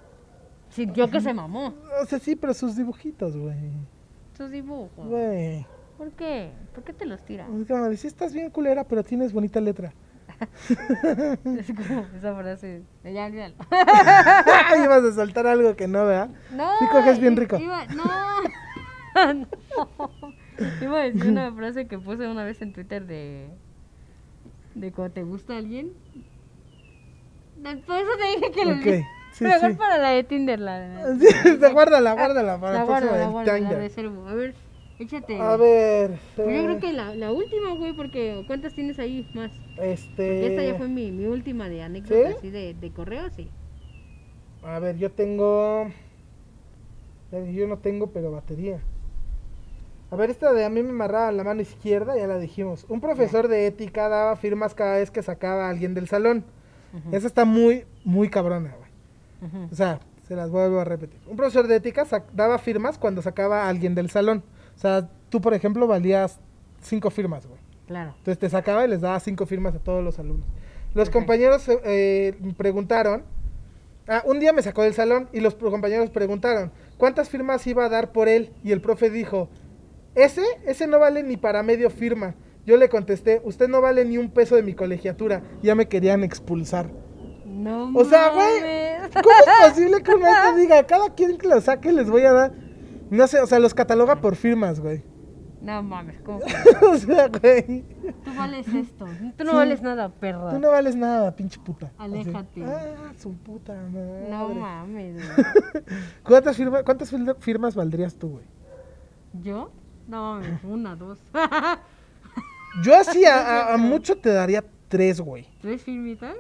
[0.73, 1.75] sintió que se mamó.
[2.03, 3.57] O sea, sí, pero sus dibujitos, güey.
[4.37, 5.07] Sus dibujos.
[5.07, 5.67] Güey.
[5.99, 6.51] ¿Por qué?
[6.75, 7.49] ¿Por qué te los tiras?
[7.49, 9.93] Es como estás bien culera, pero tienes bonita letra.
[11.59, 12.83] Es como esa frase.
[13.05, 13.55] Ya, olvídalo.
[14.85, 16.31] Ibas a soltar algo que no, ¿verdad?
[16.51, 16.79] No.
[16.81, 17.59] Sí coges bien rico.
[17.59, 18.05] Iba, no.
[19.35, 20.11] no.
[20.81, 23.51] Iba a decir una frase que puse una vez en Twitter de.
[24.75, 25.93] De cuando te gusta alguien.
[27.63, 29.77] Por eso te dije que lo Ok, sí, Mejor sí.
[29.77, 31.17] para la de Tinder, la.
[31.19, 31.27] Sí,
[31.73, 34.29] guárdala, guárdala para la próximo la del guardo, la reservo.
[34.29, 34.55] A ver,
[34.99, 35.39] échate.
[35.41, 36.19] A ver.
[36.37, 39.51] Pues yo eh, creo que la, la última, güey, porque ¿cuántas tienes ahí más?
[39.81, 40.47] Este.
[40.47, 42.35] Esta ya fue mi, mi última de anécdota ¿Sí?
[42.39, 43.49] así de, de correo, sí.
[44.63, 45.87] A ver, yo tengo.
[47.33, 48.81] eh, Yo no tengo, pero batería.
[50.11, 52.85] A ver, esta de a mí me amarraba la mano izquierda, ya la dijimos.
[52.91, 56.45] Un profesor de ética daba firmas cada vez que sacaba a alguien del salón.
[56.93, 58.77] Ujú, Esa está muy, muy cabrona,
[59.71, 61.21] O sea, se las vuelvo a repetir.
[61.27, 64.45] Un profesor de ética daba firmas cuando sacaba a alguien del salón.
[64.77, 66.39] O sea, tú, por ejemplo, valías
[66.81, 67.61] cinco firmas, güey.
[67.87, 68.15] Claro.
[68.19, 70.47] Entonces te sacaba y les daba cinco firmas a todos los alumnos.
[70.95, 73.25] Los compañeros eh, eh, preguntaron.
[74.09, 77.89] Ah, un día me sacó del salón y los compañeros preguntaron cuántas firmas iba a
[77.89, 78.53] dar por él.
[78.63, 79.49] Y el profe dijo:
[80.15, 82.35] Ese, ese no vale ni para medio firma.
[82.67, 85.43] Yo le contesté: Usted no vale ni un peso de mi colegiatura.
[85.63, 86.91] Ya me querían expulsar.
[87.53, 88.61] No O sea, güey.
[89.13, 92.33] ¿Cómo es posible que un maestro diga, cada quien que lo saque les voy a
[92.33, 92.53] dar?
[93.11, 95.03] No sé, o sea, los cataloga por firmas, güey.
[95.61, 96.41] No mames, ¿cómo
[96.91, 97.85] o sea, güey.
[98.25, 99.07] Tú vales esto.
[99.37, 99.57] Tú no Sí.
[99.57, 100.51] vales nada, perra.
[100.51, 101.93] Tú no vales nada, pinche puta.
[101.99, 102.13] Así.
[102.15, 102.65] Aléjate.
[102.65, 104.27] Ah, su puta madre.
[104.29, 105.47] No mames, güey.
[106.25, 108.45] ¿Cuántas, firma- cuántas firmas valdrías tú, güey?
[109.43, 109.71] ¿Yo?
[110.09, 111.21] No mames, una, dos.
[112.83, 113.37] Yo así a,
[113.69, 115.47] a- a mucho te daría tres, güey.
[115.61, 116.35] ¿Tres firmitas?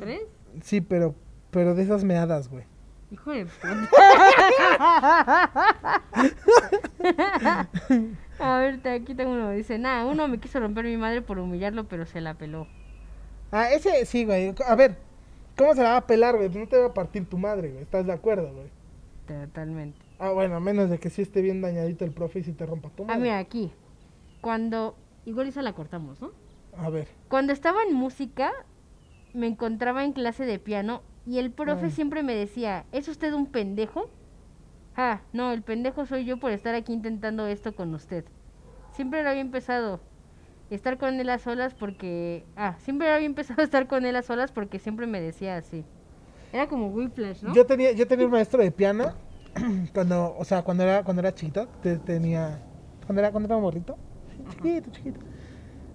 [0.00, 0.22] ¿Tres?
[0.62, 1.14] Sí, pero,
[1.50, 2.64] pero de esas meadas, güey.
[3.10, 3.88] Hijo de puta.
[8.38, 9.50] A ver, te- aquí tengo uno.
[9.50, 12.66] Dice, nada, uno me quiso romper mi madre por humillarlo, pero se la peló.
[13.50, 14.54] Ah, ese sí, güey.
[14.66, 14.96] A ver,
[15.56, 16.48] ¿cómo se la va a pelar, güey?
[16.50, 17.82] No te va a partir tu madre, güey.
[17.82, 18.68] ¿Estás de acuerdo, güey?
[19.26, 19.98] Totalmente.
[20.18, 22.66] Ah, bueno, a menos de que sí esté bien dañadito el profe y si te
[22.66, 23.20] rompa tu Ah, madre.
[23.22, 23.72] mira, aquí.
[24.40, 24.96] Cuando.
[25.24, 26.30] Igual esa la cortamos, ¿no?
[26.76, 27.08] A ver.
[27.28, 28.52] Cuando estaba en música,
[29.34, 31.90] me encontraba en clase de piano y el profe Ay.
[31.90, 34.10] siempre me decía: ¿Es usted un pendejo?
[34.96, 38.24] Ah, no, el pendejo soy yo por estar aquí intentando esto con usted.
[38.92, 40.00] Siempre lo había empezado
[40.70, 42.44] estar con él a solas porque.
[42.56, 45.84] Ah, siempre había empezado a estar con él a solas porque siempre me decía así.
[46.52, 47.54] Era como Whiplash, ¿no?
[47.54, 49.12] Yo tenía, yo tenía un maestro de piano
[49.92, 52.58] cuando, o sea, cuando era, cuando era chiquito, te- tenía,
[53.04, 53.96] cuando era, cuando era morrito,
[54.50, 55.20] chiquito, chiquito,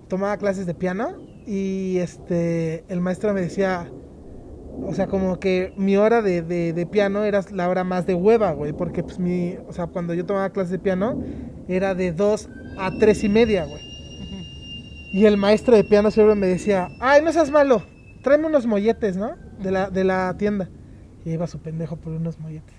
[0.07, 1.13] tomaba clases de piano
[1.45, 3.89] y este, el maestro me decía,
[4.81, 8.15] o sea, como que mi hora de, de, de piano era la hora más de
[8.15, 11.23] hueva, güey, porque pues mi, o sea, cuando yo tomaba clases de piano
[11.67, 13.81] era de 2 a 3 y media, güey.
[15.13, 17.83] Y el maestro de piano siempre me decía, ay, no seas malo,
[18.23, 19.35] tráeme unos molletes, ¿no?
[19.59, 20.69] De la, de la tienda.
[21.23, 22.75] Y iba su pendejo por unos molletes.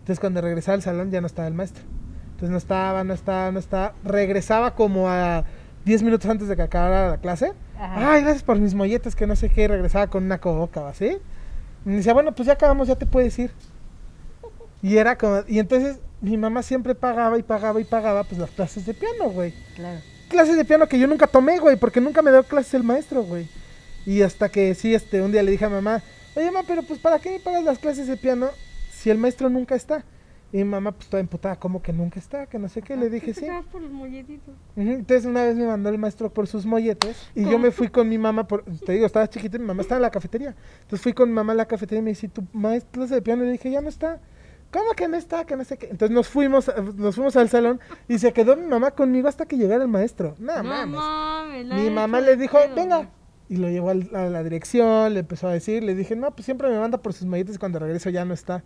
[0.00, 1.84] Entonces cuando regresaba al salón ya no estaba el maestro.
[2.32, 3.94] Entonces no estaba, no estaba, no estaba.
[4.02, 5.44] Regresaba como a
[5.84, 7.52] 10 minutos antes de que acabara la clase.
[7.78, 8.12] Ajá.
[8.12, 9.62] Ay, gracias por mis molletes, que no sé qué.
[9.62, 11.16] Y regresaba con una coca, ¿así?
[11.86, 13.50] Y me decía, bueno, pues ya acabamos, ya te puedes ir.
[14.82, 18.48] Y era como, y entonces mi mamá siempre pagaba y pagaba y pagaba pues las
[18.50, 20.00] clases de piano, güey Claro.
[20.28, 23.22] clases de piano que yo nunca tomé, güey, porque nunca me dio clases el maestro,
[23.22, 23.46] güey.
[24.06, 26.02] Y hasta que sí, este, un día le dije a mamá,
[26.34, 28.48] oye, mamá, pero pues ¿para qué me pagas las clases de piano
[28.90, 30.02] si el maestro nunca está?
[30.52, 32.46] Y mi mamá pues toda emputada, ¿cómo que nunca está?
[32.46, 33.46] Que no sé qué, le dije, sí.
[33.70, 34.54] Por los molletitos.
[34.76, 38.08] Entonces una vez me mandó el maestro por sus molletes y yo me fui con
[38.08, 40.56] mi mamá, por, te digo, estaba chiquita y mi mamá estaba en la cafetería.
[40.82, 43.44] Entonces fui con mi mamá a la cafetería y me dice, ¿tu maestro de piano?
[43.44, 44.20] Le dije, ya no está.
[44.72, 45.44] ¿Cómo que no está?
[45.44, 45.86] Que no sé qué.
[45.86, 49.46] Entonces nos fuimos, eh, nos fuimos al salón y se quedó mi mamá conmigo hasta
[49.46, 50.34] que llegara el maestro.
[50.38, 51.66] No, No mames.
[51.66, 53.10] Mi mamá le dijo, pedo, venga.
[53.48, 56.68] Y lo llevó a la dirección, le empezó a decir, le dije, no, pues siempre
[56.68, 58.62] me manda por sus molletes y cuando regreso ya no está.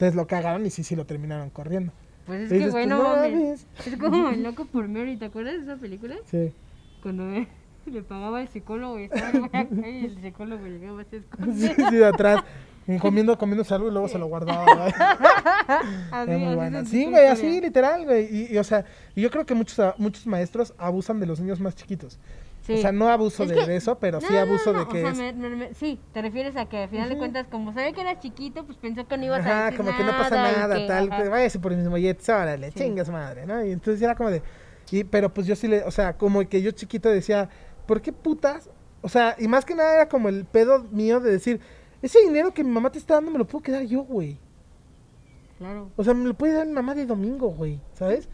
[0.00, 1.92] Entonces lo cagaron y sí, sí lo terminaron corriendo.
[2.24, 3.66] Pues es Y que, dices, güey, no mames.
[3.84, 6.16] Es como el loco por Mary, ¿te acuerdas de esa película?
[6.24, 6.54] Sí.
[7.02, 7.46] Cuando eh,
[7.86, 11.20] le pagaba el psicólogo y estaba acá y el psicólogo llegaba así.
[11.54, 12.42] Sí, sí, de atrás.
[12.98, 14.64] Comiendo, comiendo algo y luego se lo guardaba.
[14.64, 14.92] güey.
[16.10, 16.84] Así, muy buena.
[16.86, 18.26] Sí, güey, así, literal, güey.
[18.34, 21.60] Y, y, o sea, y yo creo que muchos, muchos maestros abusan de los niños
[21.60, 22.18] más chiquitos.
[22.62, 22.74] Sí.
[22.74, 24.98] O sea, no abuso Es de, que- eso, pero sí No, abuso no, de que
[25.04, 25.34] o sea, es...
[25.36, 28.02] me- me- me- sí, te refieres a que al final de cuentas, como sabía que
[28.02, 30.76] eras chiquito, pues pensó que no ibas a Ajá, decir como que no pasa nada,
[30.76, 31.22] que- tal, ajá.
[31.22, 32.78] que váyase por mis molletes, órale, Sí.
[32.80, 33.64] chingas madre, ¿no?
[33.64, 34.42] Y entonces era como de,
[34.90, 37.48] y, pero pues yo sí le, o sea, como que yo chiquito decía,
[37.86, 38.68] ¿por qué putas?
[39.00, 41.60] O sea, y más que nada era como el pedo mío de decir,
[42.02, 44.38] ese dinero que mi mamá te está dando me lo puedo quedar yo, güey.
[45.58, 45.90] Claro.
[45.96, 48.28] O sea, me lo puede dar mi mamá de domingo, güey, ¿sabes?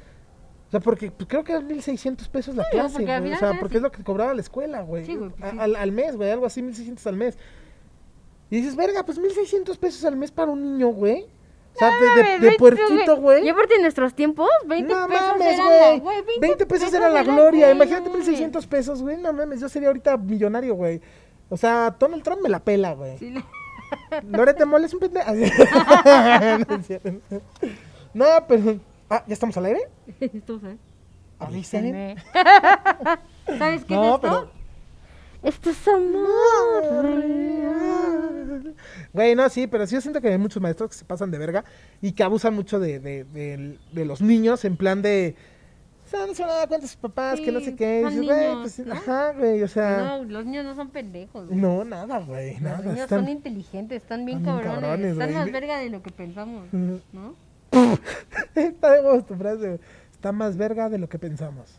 [0.69, 3.33] O sea, porque pues, creo que eran 1600 pesos la Sí, clase, güey.
[3.33, 5.05] O sea, porque es lo que cobraba la escuela, güey.
[5.07, 7.39] Sí, güey, pues al, al mes, güey, algo así, 1600 al mes.
[8.51, 11.27] Y dices, verga, pues 1600 pesos al mes para un niño, güey.
[11.75, 13.45] O sea, de- de, de, puerquito, güey.
[13.45, 16.01] Y aparte en nuestros tiempos, 20 No pesos mames, era la, güey.
[16.01, 16.39] güey.
[16.41, 17.71] 20, pesos era la gloria.
[17.71, 18.27] Imagínate no mames.
[18.27, 19.19] 1600 pesos, güey.
[19.19, 21.01] No mames, yo sería ahorita millonario, güey.
[21.51, 23.19] O sea, Donald Trump me la pela, güey.
[23.19, 23.35] Sí,
[24.31, 25.31] Lorete Mole es un pendejo.
[25.33, 25.53] es.
[28.15, 28.79] No, pero.
[29.09, 29.81] Ah, ¿ya estamos al aire?
[30.21, 30.79] Esto, ¿sabes?
[31.39, 32.17] Avísenme.
[33.59, 34.21] ¿Sabes qué No, es esto?
[34.21, 34.51] pero-
[35.43, 38.75] Esto es amor real.
[39.13, 41.39] Güey, no, sí, pero sí yo siento que hay muchos maestros que se pasan de
[41.39, 41.65] verga
[42.03, 45.37] y que abusan mucho de, de, de- de los niños en plan de.
[46.13, 48.01] No se van a dar cuenta sus papás, que no sé Sí, qué.
[48.03, 48.95] Son dices, güey, niños, pues, ¿no?
[48.95, 49.99] ajá, güey, o sea.
[49.99, 51.47] No, los niños no son pendejos.
[51.49, 51.59] güey.
[51.59, 52.79] No, nada, güey, Los nada.
[52.79, 55.39] niños están- son inteligentes, están bien están cabrones, cabrones, están güey.
[55.43, 56.73] más verga de lo que pensamos.
[56.73, 57.35] ¿no?
[58.55, 59.81] Está de tu frase.
[60.13, 61.79] Está más verga de lo que pensamos.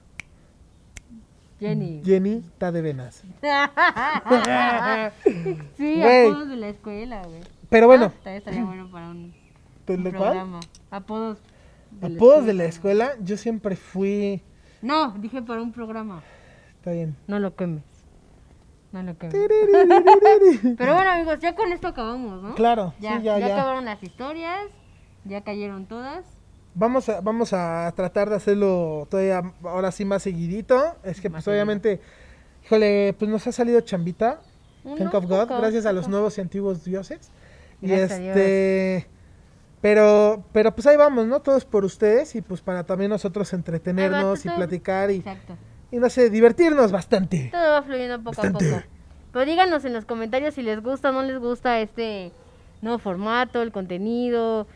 [1.59, 2.03] Jenny.
[2.05, 3.23] Jenny está de venas.
[5.75, 6.27] sí, Güey.
[6.27, 7.41] apodos de la escuela, güey.
[7.69, 9.33] Pero bueno, Ah, también estaría bueno para un,
[9.87, 10.19] ¿de un lo cual?
[10.33, 10.59] programa.
[10.91, 11.39] Apodos.
[11.91, 14.41] de la Apodos de la escuela, yo siempre fui.
[14.83, 16.21] No, dije para un programa.
[16.77, 17.15] Está bien.
[17.27, 17.81] No lo quemes.
[18.91, 19.35] No lo quemes.
[20.77, 22.53] Pero bueno, amigos, ya con esto acabamos, ¿no?
[22.55, 23.47] Claro, Ya, ya, ya.
[23.47, 24.67] acabaron las historias.
[25.27, 26.25] Ya cayeron todas.
[26.75, 30.95] Vamos a, vamos a tratar de hacerlo todavía ahora sí más seguidito.
[31.03, 31.99] Es que Más pues obviamente,
[32.65, 34.41] híjole, pues nos ha salido chambita.
[34.83, 37.31] Uno, Thank of God, poco, gracias a los nuevos y antiguos dioses.
[37.81, 39.07] Y Gracias este
[39.81, 41.41] pero pero pues ahí vamos, ¿no?
[41.41, 45.55] Todos por ustedes y pues para también nosotros entretenernos y platicar y, Exacto.
[45.91, 47.49] y no sé, divertirnos bastante.
[47.51, 48.69] Todo va fluyendo poco Bastante.
[48.73, 48.87] a poco.
[49.33, 52.31] Pero díganos en los comentarios si les gusta o no les gusta este
[52.81, 54.67] nuevo formato, el contenido.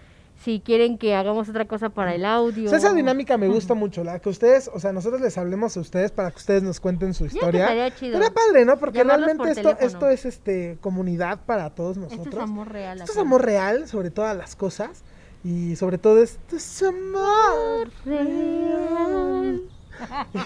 [0.43, 2.65] Si quieren que hagamos otra cosa para el audio.
[2.65, 5.77] O sea, esa dinámica me gusta mucho, la que ustedes, o sea, nosotros les hablemos
[5.77, 7.63] a ustedes para que ustedes nos cuenten su historia.
[7.65, 8.13] estaría chido.
[8.17, 8.77] Estaría padre, ¿no?
[8.77, 9.87] Porque Llamarlos realmente por esto, teléfono.
[9.87, 12.27] esto es este comunidad para todos nosotros.
[12.27, 12.99] Esto es amor real.
[12.99, 15.03] Esto es amor real sobre todas las cosas.
[15.43, 19.61] Y sobre todo esto es amor real.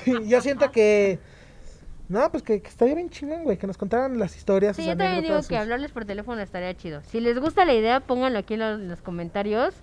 [0.06, 1.20] Y yo siento que.
[2.08, 4.76] No, pues que, que estaría bien chingón, güey, que nos contaran las historias.
[4.76, 7.02] Sí, sus yo también digo que hablarles por teléfono estaría chido.
[7.08, 9.74] Si les gusta la idea, pónganlo aquí en los, en los comentarios.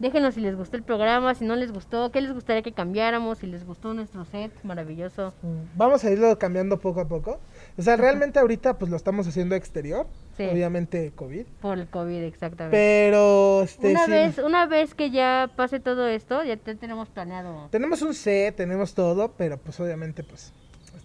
[0.00, 3.38] Déjenos si les gustó el programa, si no les gustó, qué les gustaría que cambiáramos,
[3.38, 5.34] si les gustó nuestro set, maravilloso.
[5.42, 7.40] Mm, Vamos a irlo cambiando poco a poco.
[7.76, 10.06] O sea, realmente ahorita pues lo estamos haciendo exterior.
[10.36, 10.44] Sí.
[10.44, 11.46] Obviamente COVID.
[11.60, 12.76] Por el COVID, exactamente.
[12.76, 17.08] Pero, este, una sí, vez, una vez que ya pase todo esto, ya te- tenemos
[17.08, 17.66] planeado.
[17.72, 20.52] tenemos un set, tenemos todo, pero pues obviamente pues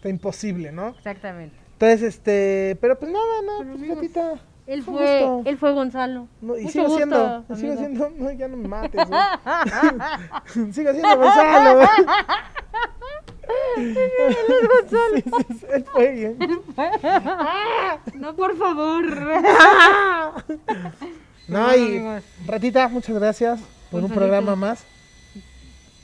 [0.04, 0.89] está imposible, ¿no?
[0.89, 1.56] Exactamente.
[1.74, 4.34] Entonces, este, pero pues nada, no, pues amigos, gatita.
[4.68, 5.49] Él fue gusto.
[5.49, 6.28] él fue Gonzalo.
[6.41, 9.22] No, y Mucho sigo gusto, siendo, sigo siendo, no, ya no me mates, güey.
[10.74, 11.88] sigo siendo Gonzalo, güey.
[13.76, 13.93] Sí,
[14.88, 16.38] sí, sí, él fue bien.
[18.16, 19.04] No, por favor.
[21.47, 22.01] No, y
[22.45, 23.60] ratita, muchas gracias
[23.91, 24.16] por un Gonzalito.
[24.16, 24.86] programa más.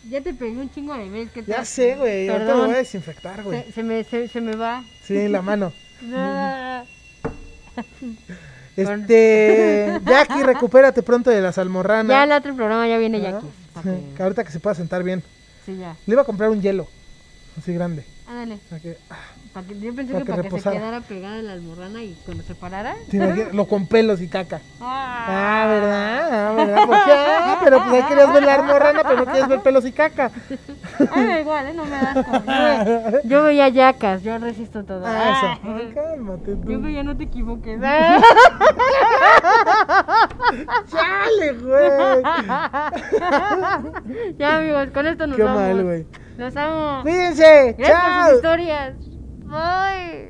[0.09, 1.29] Ya te pegué un chingo de vez.
[1.33, 1.65] ¿qué Ya tal?
[1.65, 2.67] sé, güey, ahorita me Perdón.
[2.67, 3.63] voy a desinfectar, güey.
[3.63, 4.83] Se, se me, se, se me va.
[5.03, 5.73] Sí, la mano.
[6.13, 6.83] Ah.
[8.77, 12.09] Este, Jackie, recupérate pronto de las almorranas.
[12.09, 13.31] Ya el otro programa ya viene Ajá.
[13.31, 13.47] Jackie.
[13.75, 15.23] Sí, que- que ahorita que se pueda sentar bien.
[15.65, 15.95] Sí, ya.
[16.05, 16.87] Le iba a comprar un hielo,
[17.57, 18.05] así grande.
[18.27, 18.59] Ándale.
[18.81, 19.17] que- ah,
[19.53, 22.15] Pa' que- yo pensé Pa' que que para que se quedara pegada la almorrana y
[22.23, 22.93] cuando se parara.
[23.09, 23.51] ¿te imaginas?
[23.53, 24.61] Lo con pelos y caca.
[24.79, 26.29] Ah, Ah, ¿verdad?
[26.31, 26.85] Ah, ¿verdad?
[26.85, 27.11] ¿Por qué?
[27.15, 30.29] Ah, pero pues ahí querías ver la almorrana, pero no quieres ver pelos y caca.
[31.11, 31.73] Ay, da igual, ¿eh?
[31.73, 32.15] No me das.
[32.45, 35.03] Yo, yo veía yacas, yo resisto todo.
[35.03, 35.47] Ah, eso.
[35.47, 35.59] Ah.
[35.77, 36.69] Ay, cálmate tú.
[36.71, 37.79] Yo veía, no te equivoques.
[40.91, 42.21] Chale, güey.
[44.37, 45.61] ya, amigos, con esto nos Qué vamos.
[45.61, 46.05] mal, güey.
[46.37, 47.01] Los amo.
[47.01, 47.75] Cuídense.
[47.77, 48.35] Gracias por sus Chao.
[48.35, 48.93] historias.
[49.49, 50.29] Bye.